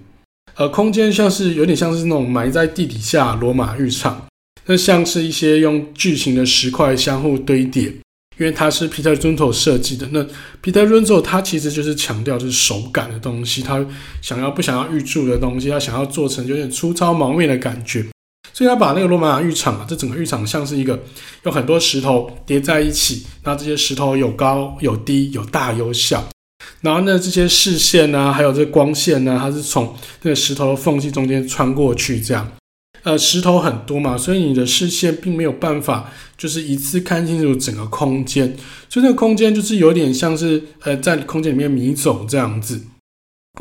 [0.55, 4.25] 呃，空间像是有点像是那种埋在地底下罗马浴场，
[4.67, 7.93] 那像是一些用巨型的石块相互堆叠。
[8.37, 10.23] 因为它是 Peter Zumthor 设计的，那
[10.61, 13.85] Peter Zumthor 他其实就是强调就是手感的东西，他
[14.21, 18.05] 想要不想要预铸的东西，他想要做成有点粗糙毛面的感觉，
[18.53, 21.01] 所以他把那个罗马浴场啊，这整个浴场像是一个
[21.43, 26.27] 有很多石头叠在一起，那这些石头有高有低，有大有小，
[26.81, 32.51] 然后呢这些视线呢、还有这光线呢，它是从那个石头的缝隙中间穿过去这样。
[33.03, 38.55] 呃，石头很多嘛，所以你的视线并没有办法，就是一次看清楚整个空间，
[38.87, 42.81] 所以那个空间就是有点像是呃，在空间里面迷走这样子。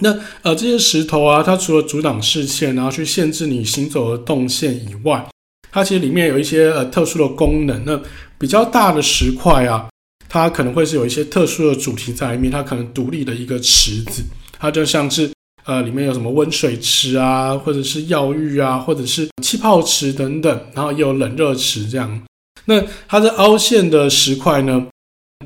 [0.01, 5.29] 那呃，这些石头啊，它除了阻挡视线，然后去限制你行走的动线以外，
[5.73, 7.85] 它其实里面有一些呃特殊的功能。
[7.85, 8.01] 那
[8.39, 9.89] 比较大的石块啊，
[10.29, 14.23] 它可能会是有一些特殊的主题在里面，它可能独立的一个池子，
[14.59, 15.29] 它就像是。
[15.65, 22.23] 呃，里面有什么温水池啊，或者是药浴啊，或者是气泡池等等，然后也有冷热池这样。
[22.65, 24.87] 那它的凹陷的石块呢，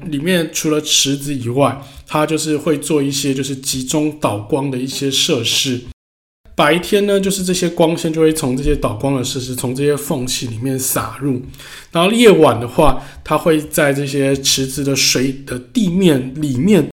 [0.06, 5.80] 里面除了池子以外，它就是会做一些就是集中导光的一些设施。
[6.54, 11.42] 白天呢，就是这些光线就会从这些导光的设施从这些缝隙里面洒入，
[11.92, 16.88] 然后夜晚的话，它会在这些池子的水的地面里面。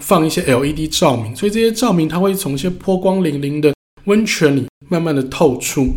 [0.00, 3.72] 放一些 LED 照明，所以这些照明它会从一些波光粼粼的
[4.04, 5.94] 温泉里慢慢的透出，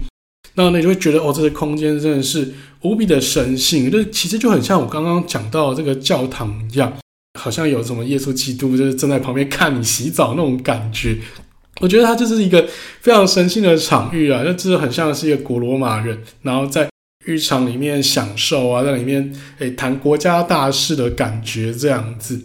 [0.54, 6.94] 然后你就会觉得哦，这个空间真的是无比的神性，这其实就很像我刚刚讲到这个教堂一样，
[7.40, 11.18] 好像有什么耶稣基督就是站在旁边看你洗澡那种感觉。
[11.82, 12.68] 我觉得它就是一个
[13.02, 16.88] 非常神性的场域啊，那这很像是一个古罗马人，然后在
[17.26, 22.40] 浴场里面享受啊，在里面诶谈国家大事的感觉这样子。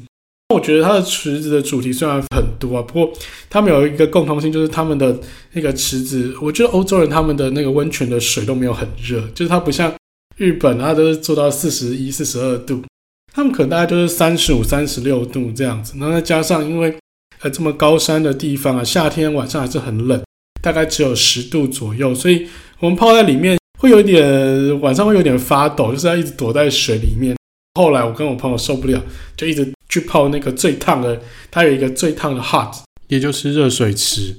[0.55, 3.13] 我觉得它的池子的主题虽然很多啊，不过
[3.51, 5.15] 他们有一个共同性，就是他们的
[5.53, 9.93] 那个池子，我觉得欧洲人他们的那个温泉的水都没有很热，就是它不像
[10.39, 12.83] 日本，它都是做到四十一、四十二度，
[13.31, 15.93] 他们可能大概都是三十五、三十六度这样子。
[15.99, 16.97] 然后再加上因为
[17.41, 20.19] 呃这么高山的地方啊，夏天晚上还是很冷，
[20.63, 22.49] 大概只有十度左右，所以
[22.81, 27.37] 我们泡在里面会有点晚上会有点发抖，就是要一直躲在水里面。
[27.75, 29.05] 后来我跟我朋友受不了，
[29.37, 29.71] 就一直。
[29.89, 31.21] 去泡那个最烫的，
[31.51, 32.75] 它有一个最烫的 hot，
[33.09, 34.37] 也就是热水池。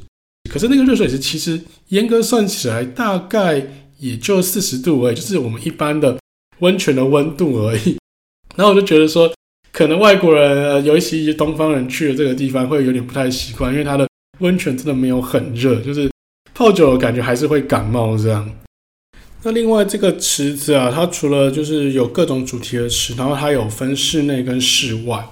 [0.50, 1.60] 可是那个热水池其实
[1.90, 3.66] 严格算起来，大概
[3.98, 6.18] 也就四十度而已，就是我们一般的
[6.60, 7.98] 温泉的温度而已。
[8.56, 9.32] 然后我就觉得说，
[9.72, 14.08] 可能外国人，尤其一些东方人去了这个地方会有点不太习惯，因为它的
[14.40, 16.10] 温泉真的没有很热，就是
[16.54, 18.50] 泡久了感觉还是会感冒这样。
[19.44, 25.26] 那另外这个池子啊，它除了就是有各种主题的池，然后它有分室内跟室外。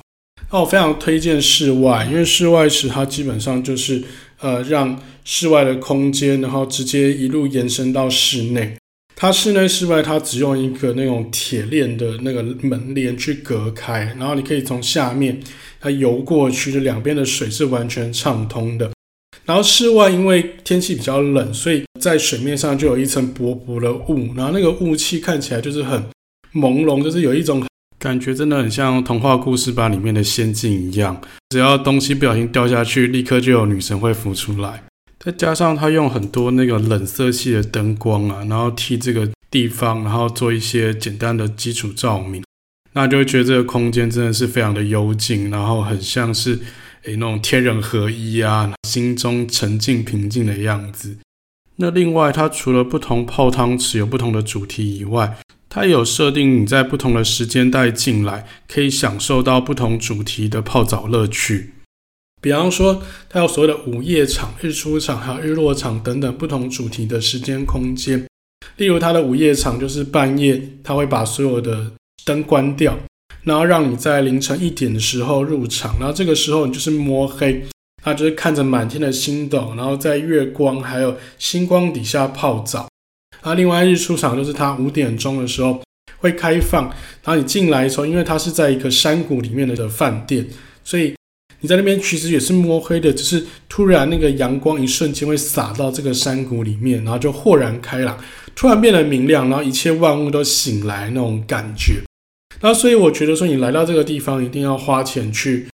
[0.50, 4.02] 那我非常推荐室外，因为室外池它基本上就是
[4.40, 8.78] 呃让室外的空间，然后直接一路延伸到室内。
[9.14, 15.38] 它室内室外它只用一个那种铁链的那个门帘去隔开，然后你可以从下面
[15.82, 18.90] 它游过去，就两边的水是完全畅通的。
[19.44, 26.02] 然后室外因为天气比较冷，所以在水面上就有一层薄薄的雾，然后那个雾气看起来就是很
[26.54, 27.62] 朦胧，就是有一种。
[28.00, 31.20] 感觉真的很像童话故事吧里面的仙境一样，
[31.50, 34.84] 只要东西不小心掉下去，立刻就有女神会浮出来。
[35.20, 42.44] 再加上它用很多那个冷色系的灯光啊，然后替这个地方，然后做一些简单的基础照明，
[42.94, 46.60] 那就会觉得这个空间真的是非常的幽静，然后很像是
[47.04, 51.18] 诶那种天人合一啊，心中沉静平静的样子。
[51.78, 55.38] 那另外，它除了不同泡汤池有不同的主题以外，
[55.70, 61.74] 它有设定你在不同的时间带进来，可以享受到不同主题的泡澡乐趣。
[62.42, 68.26] 比方说，它有所谓的午夜场、日出场、还有日落场等等不同主题的时间空间。
[68.78, 71.92] 例如，它的午夜场就是半夜，它会把所有的
[72.24, 72.98] 灯关掉，
[73.44, 77.66] 然后让你在凌晨一点的时候入场，然后这个时候你就是摸黑。
[78.04, 82.88] 他就是看着满天的星斗，然后在月光还有星光底下泡澡。
[83.48, 85.82] 那，另外日出场就是他五点钟的时候
[86.18, 86.84] 会开放，
[87.24, 90.46] 然后你进来的时候，因为它是在一个山谷里面的饭店，
[90.84, 91.16] 所以
[91.60, 98.18] 你在那边其实也是摸黑的，只是突然那个阳光一瞬间会洒到这个山谷里面，然后就豁然开朗，
[98.56, 102.02] 突然变得明亮，然后一切万物都醒来那种感觉。
[102.62, 105.68] 那所以我觉得说，你来到这个地方一定要花钱去。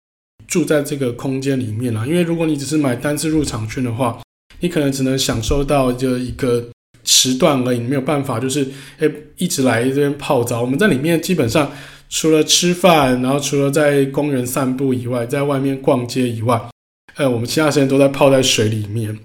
[0.45, 4.19] 住在这个空间里面啦，因为如果你只是买单次入场券的话，
[4.59, 6.63] 你可能只能享受到就一个
[7.03, 8.67] 时段而已，没有办法就是
[8.99, 10.61] 诶一直来这边泡澡。
[10.61, 11.71] 我们在里面基本上
[12.09, 16.69] 除了吃饭，然后除了在公园散步以外，在外面逛街以外，
[17.15, 19.19] 呃，我们其他时间都在泡在水里面。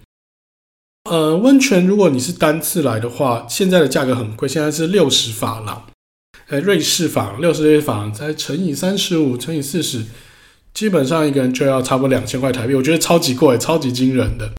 [1.10, 5.86] 呃，温泉如果你是单次来的话，现在的价格很贵，现在是六十法郎，
[6.48, 10.04] 呃，瑞士法郎六十瑞士法郎再乘以三十五乘以四十。
[10.74, 14.52] 基本上一个人就要差不多两千块台币，我觉得超级贵，超级惊人的。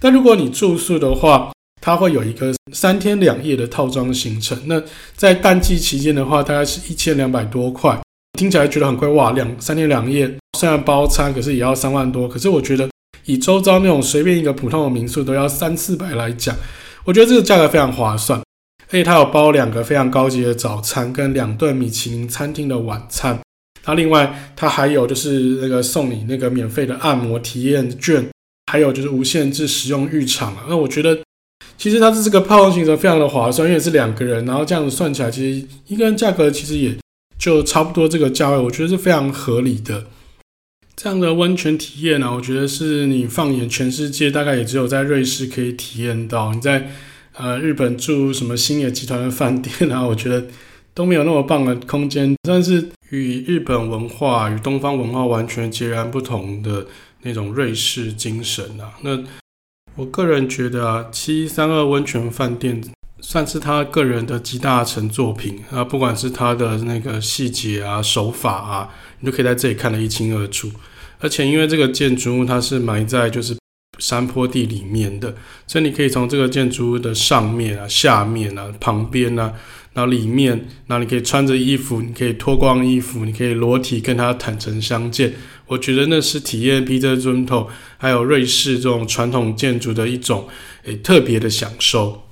[0.00, 1.52] 但如果你住宿的话，
[1.82, 4.56] 它会有一个三天两夜的套装行程。
[4.66, 4.80] 那
[5.16, 8.00] 在淡季期间的话，大概是一千两百多块，
[8.38, 9.32] 听起来觉得很贵哇！
[9.32, 12.28] 两三天两夜虽然包餐，可是也要三万多。
[12.28, 12.88] 可是我觉得
[13.24, 16.56] 以周遭那种随便一个普通的民宿都要三四百来讲，
[17.04, 18.40] 我觉得这个价格非常划算。
[18.88, 23.40] 而且它有包两个非常高级的早餐跟两顿米其林餐厅的晚餐。
[23.86, 28.24] 那另外，它还有就是那个送你那个免费的按摩体验券，
[28.70, 30.56] 还有就是无限制使用浴场。
[30.68, 31.18] 那我觉得，
[31.82, 36.96] 其实它是这个泡汤行程非常的划算，因为是两个人，然后这样子算起来，其实一个人价格其实也
[37.36, 40.04] 就差不多这个价位，我觉得是非常合理的。
[40.94, 46.54] 这样的温泉体验呢，我觉得是你放眼全世界，大概也只有在瑞士可以体验到。
[46.54, 46.88] 你在
[47.36, 50.46] 呃日本住什么星野集团的饭店啊，我觉得
[50.94, 52.90] 都没有那么棒的空间，但是。
[53.10, 56.86] 与日本文化与东方文化完全截然不同的
[57.20, 59.22] 那种瑞士精神啊，那
[59.94, 62.82] 我个人觉得啊，七三二温泉饭店
[63.20, 68.88] 算是他个人的集大成作品啊，不管是他的那个细节啊、手法啊，
[69.20, 70.70] 你都可以在这里看得一清二楚。
[71.20, 73.56] 而且因为这个建筑物它是埋在就是
[73.98, 75.34] 山坡地里面的，
[75.66, 79.52] 所以你可以从这个建筑物的上面啊、下面啊、旁边啊。
[79.94, 85.34] 然后里面，然后你可以穿着衣服，你可以脱光衣服，你可以裸体跟他坦诚相见。
[85.72, 90.46] 我觉得那是体验皮特尊头还有瑞士这种传统建筑的一种
[90.84, 92.22] 诶特别的享受。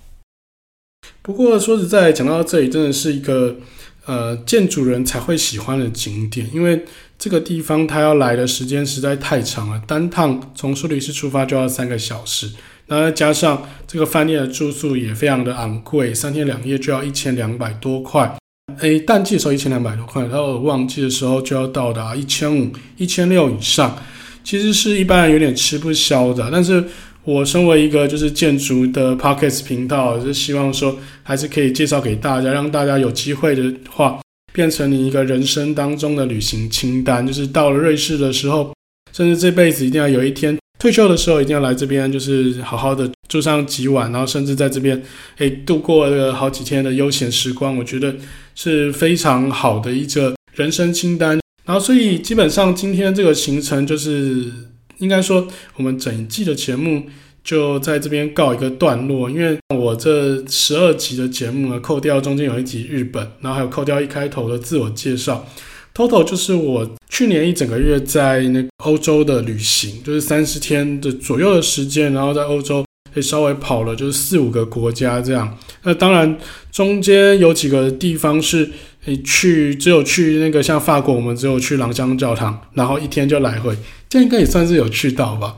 [1.22, 3.56] 不过说实在，讲到这里，真的是一个
[4.04, 6.84] 呃建筑人才会喜欢的景点，因为
[7.18, 12.50] 这个地方他要来的时间实在太长了，单趟从苏黎世出发就要三个小时。
[12.86, 18.39] 那再加上这个饭店的住宿也非常的昂贵，三天两夜就要一千两百多块。
[18.78, 23.96] 诶，淡季的时候一千两百多块，然后旺季的时候就要到达一千五、一千六以上，
[24.42, 26.48] 其实是一般人有点吃不消的。
[26.50, 26.82] 但是
[27.24, 34.20] 我身为一个就是建筑的 Podcast 频道，就希望说还是可以介绍给大家，让大家有机会的话，
[34.52, 38.74] 变成你一个人生当中的旅行清单，就是到了瑞士的时候，
[39.12, 40.56] 甚至这辈子一定要有一天。
[40.78, 44.98] 退休的时候一定要来这边，就是好好的住上几晚，然后甚至在这边
[45.36, 48.16] 诶度过了好几天的悠闲时光，我觉得
[48.62, 51.40] 是非常好的一个人生清单。
[51.64, 54.52] 然后，所以基本上今天这个行程就是
[54.98, 57.04] 应该说，我们整季的节目
[57.42, 59.30] 就在这边告一个段落。
[59.30, 65.48] 因为我这十二集的节目呢，扣掉中间有一集日本，然后还有扣掉一开头的自我介绍。
[65.94, 72.84] Total 就是我去年一整个月在那欧洲的旅行，就是三十天的左右的时间，然后在欧洲
[73.18, 75.58] 以稍微跑了就是四五个国家这样。
[75.82, 76.38] 那当然
[76.70, 78.70] 中间有几个地方是
[79.06, 83.76] 诶去，只有去那个像法国，我们只有去朗香教堂，然后一天就来回，
[84.08, 85.56] 这应该也算是有去到吧。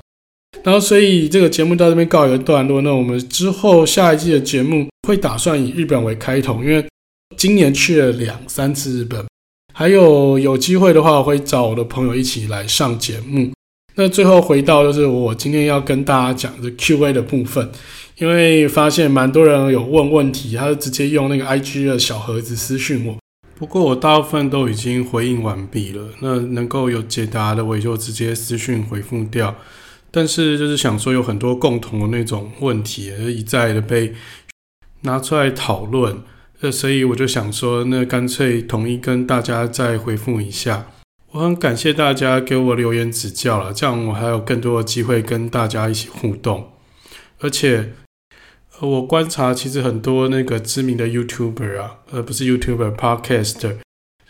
[0.63, 6.85] 然后所以这个节目到这边告一个段落，那我们之后下一季的节目会打算以日本为开头，因为
[7.37, 9.25] 今年去了两三次日本。
[9.75, 13.51] 还有有机会的话，我会找我的朋友一起来上节目。
[13.95, 17.71] 那最后回到就是我今天要跟大家讲的 Q&A 的部分，
[18.19, 23.17] 因为发现蛮多人有问问题，他就直接用那个 IG 的小盒子私讯我。
[23.55, 29.55] 不过我大部分都已经回应完毕了，那能够有解答的我也就直接私讯回复掉。
[30.11, 34.15] 但是就是想说有很多共同的那种问题，而一再的被
[35.03, 36.23] 拿出来讨论，
[36.61, 40.87] 那所以我就想说，那干脆统一跟大家再回复一下。
[41.33, 46.73] 我很感谢大家给我留言指教了，这样我还有更多的机会跟大家一起互动。
[47.41, 47.95] 而且，
[48.79, 53.79] 呃我观察其实很多那个知名的 YouTuber 啊，而不是 YouTuber，Podcaster，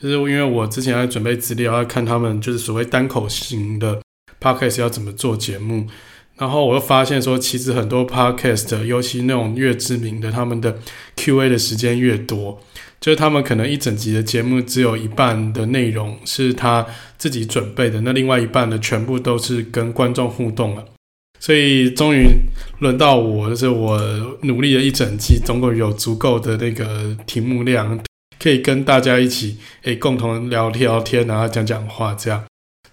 [0.01, 4.01] 就是因为我之前在准备资料，要看他们就是所谓单口型的
[4.41, 5.89] Podcast 要怎么做节目，
[6.37, 10.79] 然后我又发现说，其实很多 Podcast，尤其那种越知名的，他们的
[11.17, 12.61] QA 的时间越多。
[13.03, 16.87] 就是他们可能一整集的节目只有一半的内容是他
[17.19, 20.85] 自己准备的，那另外一半的全部都是跟观众互动了。
[21.41, 22.29] 所以终于
[22.79, 24.01] 轮到我，就是我
[24.43, 27.99] 努力了一整季，总共有足够的那个题目量，
[28.39, 32.45] 可以跟大家一起诶共同聊聊天，然后讲讲话这样。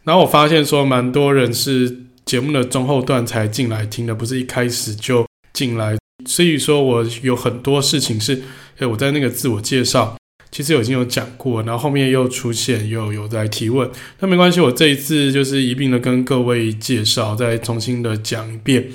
[0.03, 1.95] 然后我发现说，蛮多人是
[2.26, 5.95] 节目的中后段才进来听的，不是一开始就进来。
[6.30, 8.42] 所以说我有很多事情是。
[8.78, 10.16] 对，我在那个自我介绍，
[10.50, 18.88] 其实已经有讲过，然后后面又出现又有在提问，那没关系，我这一次就是一并的跟各位介绍，再重新的讲一遍。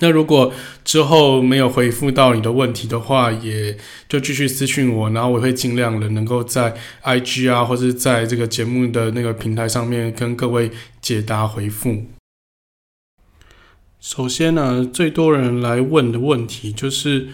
[0.00, 0.52] 那如果
[0.84, 3.78] 之后没有回复到你的问题的话，也
[4.08, 12.06] 就继续私信我，然后我会尽量的能够在 IG 啊，或者在这个节目的那个平台上面跟各位解答回复。
[14.08, 17.26] 首先呢，最多人来问的问题就是。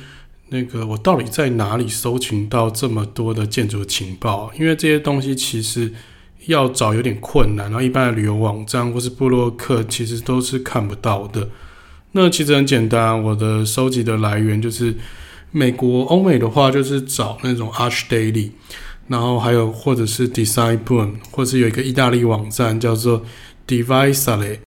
[0.49, 4.53] 那个我到底在哪里搜寻到这么多的建筑情报？
[4.59, 5.91] 因为这些东西其实
[6.45, 11.49] 要找有点困难，然后一般的旅游网站或是部落客其实都是看不到的。
[12.13, 14.95] 那其实很简单，我的收集的来源就是
[15.51, 18.51] 美国、欧美的话就是找那种 ArchDaily，
[19.09, 23.25] 然后还有或者是 DesignBoom，或是有一个意大利网站叫做
[23.67, 24.59] Devisalia。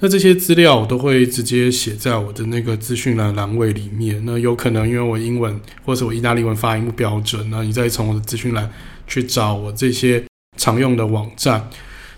[0.00, 4.22] 那这些资料我都会直接写在我的那个资讯栏栏位里面。
[4.24, 8.70] 那有可能因为我英文或者我意大利文发音不标准，那你再从我的资讯栏
[9.08, 10.22] 去找我这些
[10.56, 11.68] 常用的网站。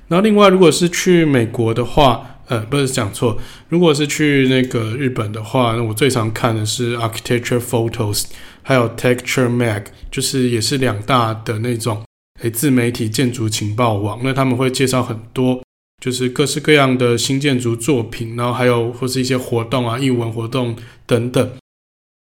[0.09, 3.39] 然后另外，如果是去美国的话，呃，不是讲错，
[3.71, 8.25] 如果是去那个日本的话，那我最常看的是 Architecture Photos，
[8.63, 12.03] 还有 Texture Mag，就是也是两大的那种
[12.43, 14.21] 诶自媒体建筑情报网。
[14.23, 15.63] 那他们会介绍很多。
[16.01, 20.75] 就是各式各样的新建筑作品，然后还有或是一些活动啊、艺文活动
[21.07, 21.51] 等等。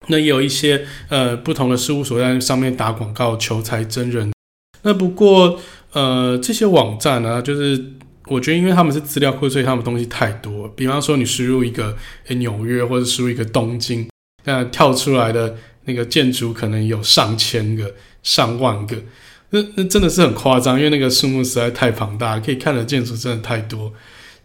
[0.07, 4.31] 那也有一些呃不同的事务所在上面打广告求才真人。
[4.81, 5.59] 那不过
[5.93, 7.93] 呃这些网站呢，就是
[8.27, 10.67] 我觉得因为他们是资料库，所以他们东西太多。
[10.69, 11.95] 比方说你输入一个
[12.27, 14.09] 诶纽约或者输入一个东京，
[14.45, 15.55] 那跳出来的
[15.85, 18.97] 那个建筑可能有上千个、上万个。
[19.51, 23.91] 那那真的是很夸张，因为那个数目实在太庞大，可以看的建筑真的太多，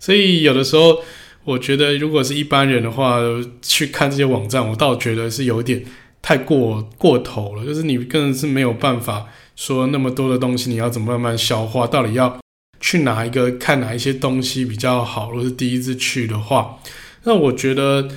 [0.01, 0.99] 所以有的时候
[1.45, 3.19] 我觉得，如果是一般人的话，
[3.61, 5.85] 去看这些网站，我倒觉得是有点
[6.23, 9.27] 太过过头了，就是你更是没有办法
[9.57, 11.87] 说那么多的东西，你要怎么慢慢消化？
[11.87, 12.41] 到底要
[12.81, 15.31] 去哪一个看哪一些东西比较好？
[15.31, 16.79] 如果是第一次去的话，
[17.25, 18.09] 那我觉得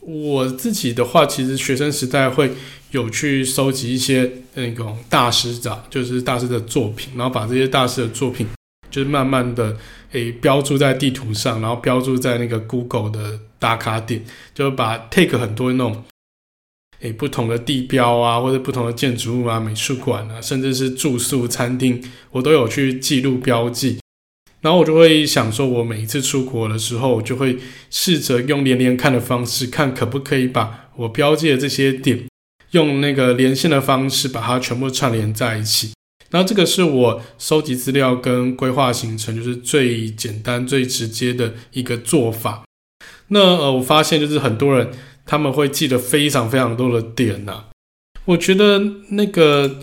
[0.00, 2.52] 我自己的话，其实学生时代会。
[2.90, 8.46] 有去收集一些那种大师的，就是大师的作品，然后把这些大师的作品，
[8.90, 9.76] 就是慢慢的
[10.12, 14.24] 诶、标注在地图上，然后标注在那个 Google 的打卡点，
[14.54, 16.04] 就把 take 很多那种
[17.00, 23.98] 诶、不同的地标啊，或者不同的建筑物啊、美术馆啊，甚至是住宿餐厅，我都有去记录标记。
[24.62, 27.58] 然后我就会想说，我每一次出国的时候，我就会
[27.90, 32.24] 试着用连连看的方式，看可不可以把我标记的这些点。
[32.72, 35.92] 用那个连线的方式把它全部串联在一起，
[36.30, 42.64] 然后这个是我收集资料跟规划行程就是最简单最直接的一个做法。
[43.28, 44.90] 那呃，我发现就是很多人
[45.24, 47.64] 他们会记得非常非常多的点呐，
[48.24, 49.80] 我觉得那个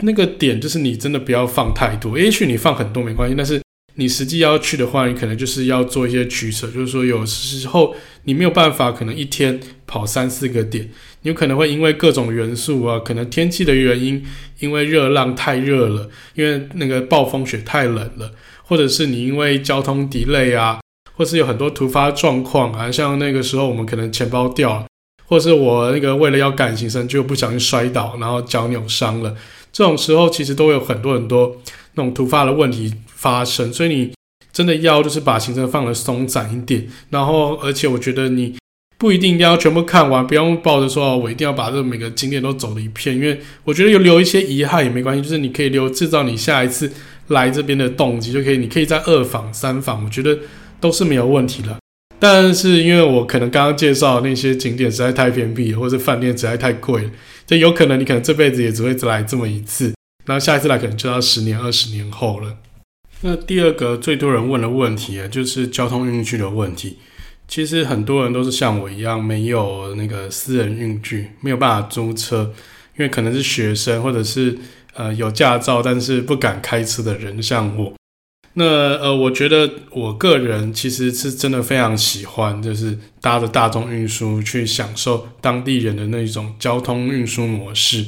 [0.00, 3.60] 那个点就是你真的不要放太多，也许你放很多没关系，但是
[3.94, 10.90] 你实际要去的话，你可能就是要做一些取舍，就是说有时候你没有办法，可能一天跑三四个点。
[11.26, 14.24] 有可能会因为各种元素啊，可能天气的原因，
[14.60, 18.30] 因为热浪太热了，因为那个暴风雪太冷了，
[18.62, 20.80] 或者是你因为交通 delay 啊，
[21.14, 24.86] 或是有很多突发状况啊，像那个时候我们可能钱包掉了，
[25.26, 29.34] 或是我那个为了要赶行程就不小心摔倒，然后脚扭伤了，
[29.72, 31.56] 这种时候其实都有很多很多
[31.94, 34.12] 那种突发的问题发生，所以你
[34.52, 38.56] 真的要就是把行程放得松散一点，然后而且我觉得你
[38.98, 46.90] 不一定要全部看完，不用抱着说我一定要把这每个景点都走了一遍，因为我觉得有留一些遗憾也没关系，就是你可以留制造你下一次
[47.28, 50.38] 来这边的动机就可以，你可以在二访三访，我觉得
[50.80, 51.76] 都是没有问题的。
[52.18, 57.10] 但是因为我可能刚刚介绍那些景点实在太偏僻，或者饭店实在太贵了，
[57.46, 59.92] 就有可能你可能这辈子也只会来这么一次，
[60.24, 62.56] 然后下一次来可能就要十年、二十年后了。
[63.20, 66.96] 那第二个最多人问的问题啊，就是交通运具的问题。
[67.48, 72.52] 其实很多人都是像我一样，没有那个私人运具，没有办法租车，
[72.98, 74.58] 因为可能是学生，或者是
[74.94, 77.92] 呃有驾照但是不敢开车的人，像我。
[78.58, 88.06] 那呃，我觉得我个人其实是真的非常喜欢，就是搭着大众运输去享受当地人的那一种交通运输模式。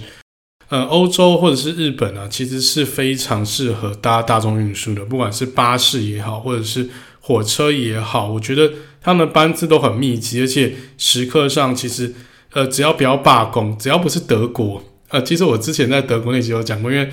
[0.70, 6.89] 呃，欧洲或者是日本啊，其实是非常适合搭大众运输的，不管是巴士也好，或者是
[7.20, 8.72] 火车也好，我觉得
[9.09, 12.12] 他们班次都很密集，而且时刻上其实，
[12.52, 17.09] 呃，只要不要罢工，只要不是德国，呃，其实我之前在德国那集有讲过，因为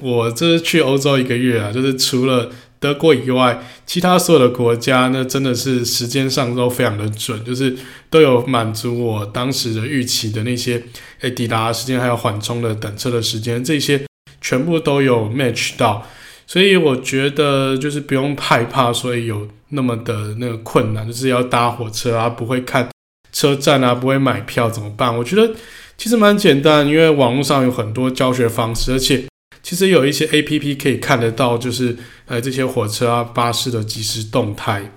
[0.00, 7.76] 我这是去欧洲一个月啊，就是除了德国以外，其他所有的国家呢，真的是时间上都非常的准，就是
[8.10, 10.82] 都有满足我当时的预期的那些，
[11.20, 14.04] 诶，抵达时间还有缓冲的等车的时间，这些
[14.40, 16.04] 全部都有 match 到，
[16.48, 22.88] 所以我觉得就是不用害怕，所以有那么的那个困难，就是要搭火车啊，不会看
[23.30, 25.16] 车站啊，不会买票怎么办？
[25.16, 25.54] 我觉得
[25.96, 29.24] 其实蛮简单，因为网络上有很多教学方式，而且。
[29.60, 31.94] 其实有一些 APP 可以看得到，就是
[32.24, 34.94] 呃这些火车啊、巴士的即时动态。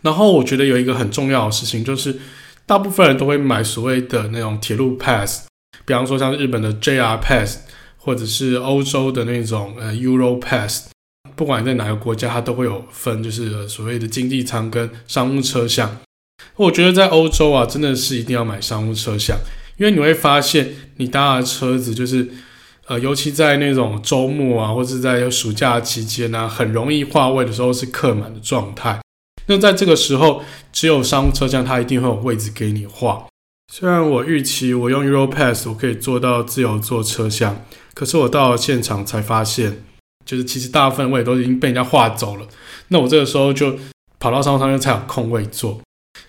[0.00, 2.18] 然后我觉得有一个很重要的事情，就是
[2.64, 5.46] 大部分人都会买所谓的那种铁路 Pass，
[5.84, 7.58] 比方说像日本的 JR Pass，
[8.06, 10.88] 或者是欧洲的那种呃 Euro Pass。
[11.34, 15.98] 不管在哪个国家，它都会有分，就是所谓的经济舱跟商务车厢。
[16.54, 19.36] 我觉得在欧洲啊，真的是一定要买商务车厢，
[19.76, 22.30] 因为你会发现你搭的车子就是。
[22.88, 29.00] 呃，尤其在那种周末啊，或者是在暑假期间啊，很容易划位的时候是客满的状态。
[29.46, 33.26] 那在这个时候，只有商务车厢它一定会有位置给你划。
[33.72, 37.60] 虽然我预期我用 Europass 我可以坐到自由座车厢，
[37.96, 39.82] 可是我到了现场才发现，
[40.24, 42.46] 就是其实大部分位都已经被人家划走了。
[42.88, 43.76] 那我这个时候就
[44.20, 45.80] 跑到商务舱才有空位坐。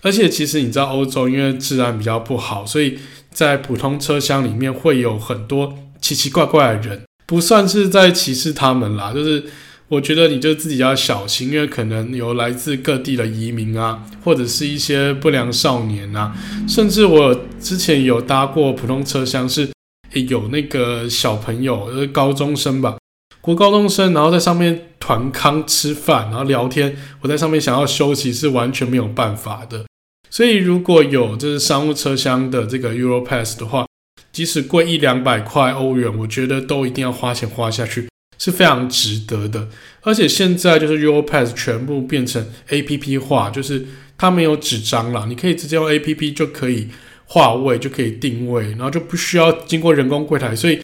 [0.02, 2.98] 而且其实你知道，欧洲因为治安比较不好，所以
[3.30, 5.78] 在普通车厢里面会有很多。
[6.00, 9.42] 奇奇怪怪的人，不算是在歧视他们啦，就是
[9.88, 16.32] 我觉得你就自己要小心，因为可能有来自各地的移民啊，或者是一些不良少年啊，
[16.68, 19.68] 甚至我之前有搭过普通车厢，是
[20.12, 22.98] 有那个小朋友，就是高中生吧，
[23.40, 29.84] 国高中生，然后在上面团康吃饭，然后聊天，我在上面想要休息是完全没有办法的，
[30.30, 33.86] 所以如果有就是商务车厢的这个 Europass 的话。
[34.30, 39.68] 即使贵一两百块欧元，我觉得都一定要花钱花下去，是非常值得的。
[40.02, 43.86] 而且现在就是 Europass 全部变成 APP 化，就是
[44.16, 46.88] 它没有纸张了，你可以直接用 APP 就可以
[47.30, 50.56] 话位，就可以定位，然后就不需要经过人工柜台。
[50.56, 50.80] 所以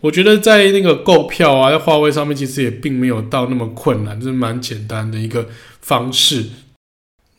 [0.00, 5.46] 我觉得在那个购票啊，在话位上面其实也并没有到那么困难，就是蛮简单的一个
[5.82, 6.46] 方式。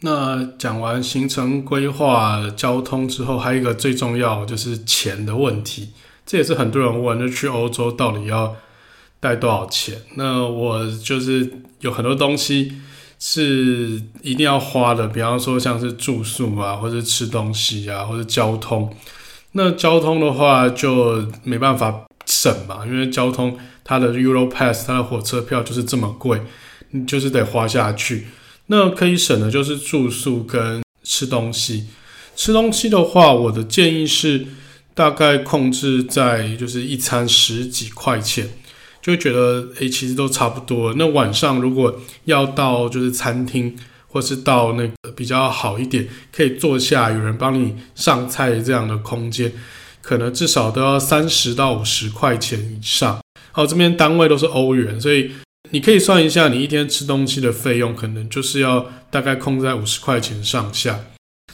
[0.02, 5.90] 那讲完行程规划、交通之后，还有一个最重要就是钱的问题，
[6.26, 8.56] 这也是很多人问，就去欧洲到底要
[9.20, 10.02] 带多少钱？
[10.16, 11.50] 那我就是
[11.80, 12.74] 有很多东西
[13.26, 18.94] 是一定要花的，比方说像是住宿啊，或者吃东西啊，或者交通。
[19.54, 26.42] 那交通的话就没办法省嘛，因为交通它的 Europass 它的火车票就是这么贵，
[26.92, 28.28] 你就是得花下去。
[28.66, 31.86] 那可以省的就是住宿跟吃东西。
[32.36, 34.46] 吃东西的话，我的建议是
[34.94, 38.50] 大概控制在就是一餐十几块钱，
[39.04, 40.94] 就觉得诶，其实都差不多。
[40.96, 43.76] 那晚上如果要到就是餐厅，
[44.08, 49.52] 或是到那个比较好一点，可以坐下有人帮你上菜这样的空间，
[50.02, 53.20] 可能至少都要三十到五十块钱以上。
[53.52, 55.32] 好，这边单位都是欧元，所以。
[55.72, 61.00] 你可以算一下，你一天吃东西的费用，可能就是要大概控制在五十块钱上下。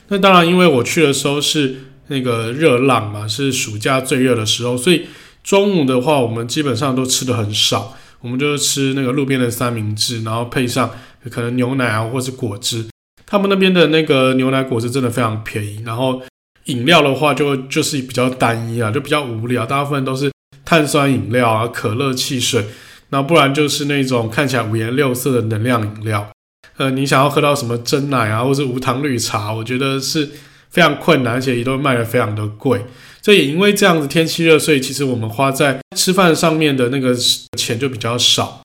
[0.10, 1.78] 那当然，因为我去的时候是
[2.08, 5.06] 那个热浪嘛，是暑假最热的时候，所以
[5.50, 10.92] 中午的话，我们基本上都吃的很少，我们就是吃那个路边的三明治，然后配上
[11.32, 12.86] 可能牛奶啊，或是果汁。
[13.26, 16.22] 他们那边的那个牛奶果汁真的非常便宜，然后
[16.66, 20.32] 饮料的话就就是比较单一啊，就比较无聊，大部分都是
[20.64, 22.68] 碳酸饮料啊，可乐、汽水。
[23.10, 26.30] 那不然就是那种看起来五颜六色的能量饮料。
[26.78, 30.30] 呃，你想要喝到什么真奶啊，或是无糖绿茶，我觉得是
[30.70, 32.86] 非常困难，而且也都卖得非常的贵。
[33.22, 37.16] 所以也因为这样子天气热，所以其实我们花在吃饭上面的那个
[37.58, 38.62] 钱就比较少。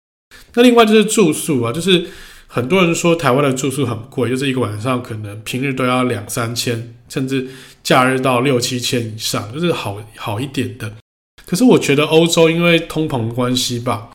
[0.55, 2.07] 那另外就是住宿啊，就是
[2.47, 7.49] 很多人说台湾的住宿很贵，就是一个晚上可能平日都要两三千，甚至
[7.83, 10.93] 假日到六七千以上，就是好好一点的。
[11.47, 14.11] 可是我觉得欧洲因为通膨关系吧，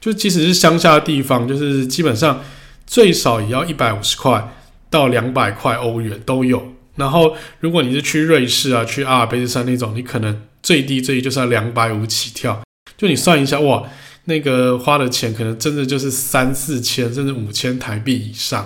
[0.00, 2.42] 就即使是乡下的地方，就是基本上。
[2.84, 4.52] 最少也要一百五十块
[4.90, 6.74] 到两百块欧元都有。
[6.96, 12.60] 然后，如果你是去瑞士啊，去阿尔卑斯山那种，你可能最低最低就是要两百五起跳。
[12.96, 13.88] 就你算一下，哇，
[14.26, 18.64] 那个花的钱可能真的就是三四千甚至五千台币以上。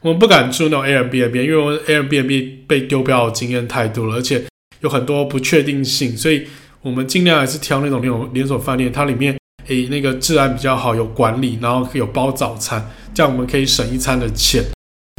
[0.00, 4.44] 我们不敢住那种 Airbnb，因为我 Airbnb 被丢标的经验太多了，而且
[4.80, 6.46] 有很多不确定性，所以
[6.82, 9.34] 我们尽量还是挑那种那种连锁饭店，它里面
[9.68, 12.90] 诶那个治安比较好，有管理，然后有包早餐。
[13.14, 14.62] 这样我们可以省一餐的钱，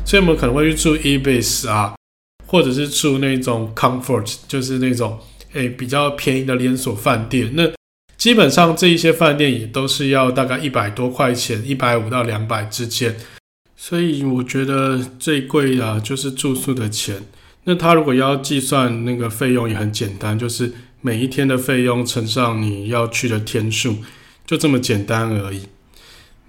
[0.06, 1.96] 所以我们可能会去住 Ibis 啊，
[2.46, 5.20] 或者是住那种 Comfort，就是那种
[5.54, 7.52] 诶比较便宜的连锁饭店。
[7.54, 7.70] 那
[8.18, 13.16] 基本上这一些饭店也都是要大概一百多块钱，一百五到两百之间。
[13.76, 17.22] 所以我觉得最贵的就是住宿的钱。
[17.66, 20.72] 那他如果要计算那个费用也很简单，就是
[21.02, 23.98] 每一天的费用乘上你要去的天数，
[24.46, 25.64] 就这么简单而已。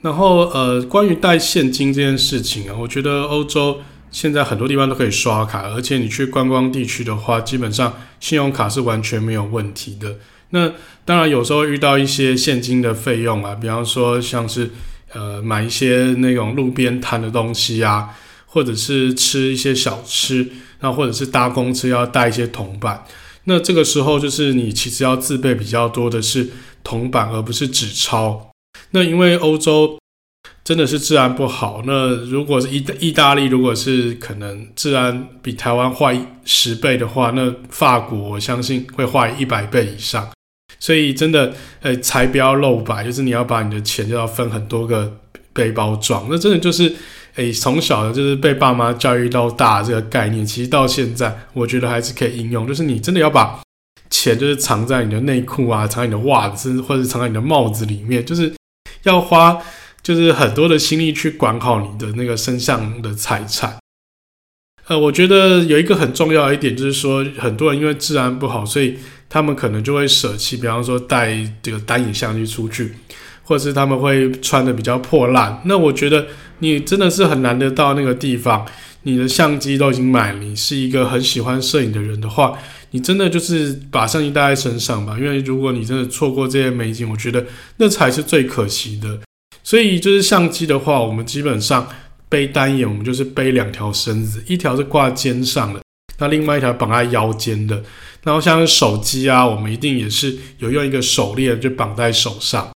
[0.03, 3.81] 然后，呃，关于带现金这件事情啊，我觉得欧洲
[4.11, 10.17] 现在很多地方都可以刷卡，而且你去观光地区的话，基本上信用卡是完全没有问题的。
[10.51, 10.73] 那
[11.05, 14.71] 当然有时候遇到一些现金的费用啊，比方说像是
[15.13, 18.11] 呃买一些那种路边摊的东西啊，
[18.47, 20.49] 或者是吃一些小吃，
[20.81, 23.05] 那或者是搭公车要带一些铜板，
[23.45, 26.49] 那这个时候就是你其实要自备比较多的是
[26.85, 28.51] 铜板，而不是纸钞。
[28.91, 29.99] 那因为欧洲
[30.67, 40.29] 真的是治安不好，那如果是意意大利，如果是可能治安比台湾坏十倍的话，那法国我相信会坏一百倍以上。
[40.81, 45.21] 所以真的，呃，财不要露白，就是你要把你的钱就要分很多个
[45.53, 46.27] 背包装。
[46.29, 46.93] 那真的就是，
[47.37, 52.67] 诶，从小的就是被爸妈教育到大这个概念，其实到现在我觉得还是可以应用。
[52.67, 53.61] 就是你真的要把
[54.11, 58.53] 钱就是藏在你的内裤啊，藏在你的袜子，或者藏在你的帽子里面，就是。
[59.03, 59.57] 要花
[60.07, 63.77] 就是很多的心力去管好你的那个身上的财产。
[64.87, 68.97] 呃，我觉得有一个很重要的一点就是说，很多人因为治安不好，所以
[69.29, 72.95] 他们可能就会舍弃，比方说带这个单眼相机出去，
[73.43, 75.61] 或者是他们会穿的比较破烂。
[75.65, 76.29] 那我觉得
[76.61, 78.65] 你真的是很难得到那个地方，
[79.03, 82.57] 你的相机都已经买了，你是一个很喜欢摄影的人的话。
[82.93, 87.45] 你真的就是把相机带在身上吧，因为如果你真的错过这些美景，我觉得
[87.79, 89.19] 那才是最可惜的。
[89.67, 91.89] 所以就是相机的话，我们基本上
[92.29, 95.81] 背单眼，我们就是背两条绳子，一条是挂肩上的，
[96.21, 97.83] 那另外一条绑在腰间的。
[98.23, 102.71] 然后像手机啊，我们一定也是有用一个手链就绑在手上，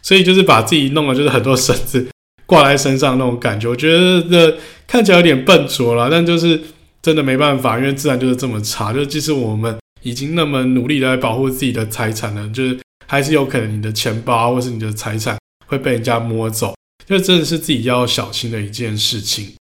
[0.00, 2.06] 所以就是把自己弄了就是很多绳子
[2.46, 6.58] 挂在身上那种感觉，我觉得这看起来有点笨拙了，但就是。
[7.02, 8.92] 真的没办法，因为自然就是这么差。
[8.92, 12.76] 就即使我们已经那么努力的来保护自己的财产了，就是
[13.06, 16.74] 还是有可能你的钱包或是你的财产会被人家摸走，
[17.06, 19.54] 就真的是自己要小心的一件事情。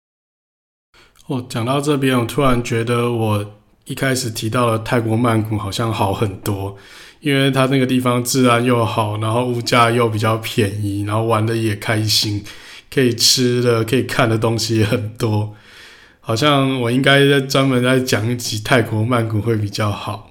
[1.28, 3.54] 哦，讲到这边，我突然觉得我
[3.86, 6.78] 一开始提到的泰国曼谷好像好很多，
[7.20, 12.44] 因为它那个地方治安又好，然后物价又比较便宜，然后玩的也开心，
[12.94, 15.56] 可以吃的、可以看的东西也很多。
[16.22, 20.30] 好像我应该在专门在讲一集泰国曼谷会比较好。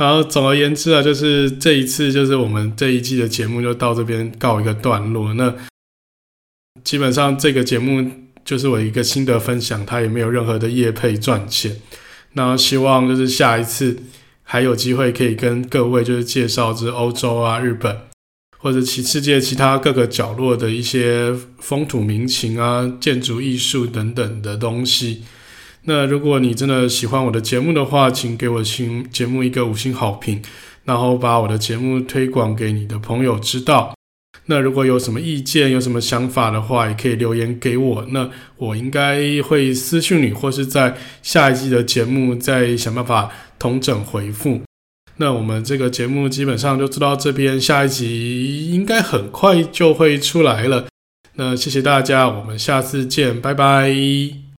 [0.00, 5.34] 然后总而言之啊，就是这一次就是我们这一季的节目就到这边告一个段落。
[5.34, 5.54] 那
[6.82, 8.10] 基本上这个节目
[8.42, 11.76] 就是我一个心得分享，它也没有任何的业配赚钱。
[12.32, 13.98] 那希望就是下一次
[14.42, 17.94] 还有机会可以跟各位就是介绍这欧洲啊、日本。
[18.62, 25.24] 或者其世界其他各个角落的一些风土民情啊、建筑艺术等等的东西。
[25.84, 30.42] 那如果你真的喜欢我的节目的话，请给我新节目一个五星好评，
[30.84, 33.94] 然后把我的节目推广给你的朋友知道。
[34.46, 38.06] 那如果有什么意见、有什么想法的话，也可以留言给我。
[38.10, 44.60] 那我应该会私讯你，或是在下一季的节目再想办法同整回复。
[45.16, 50.86] 那我们这个节目基本上就做到这边，下一集应该很快就会出来了。
[51.34, 54.49] 那谢谢大家，我们下次见，拜拜。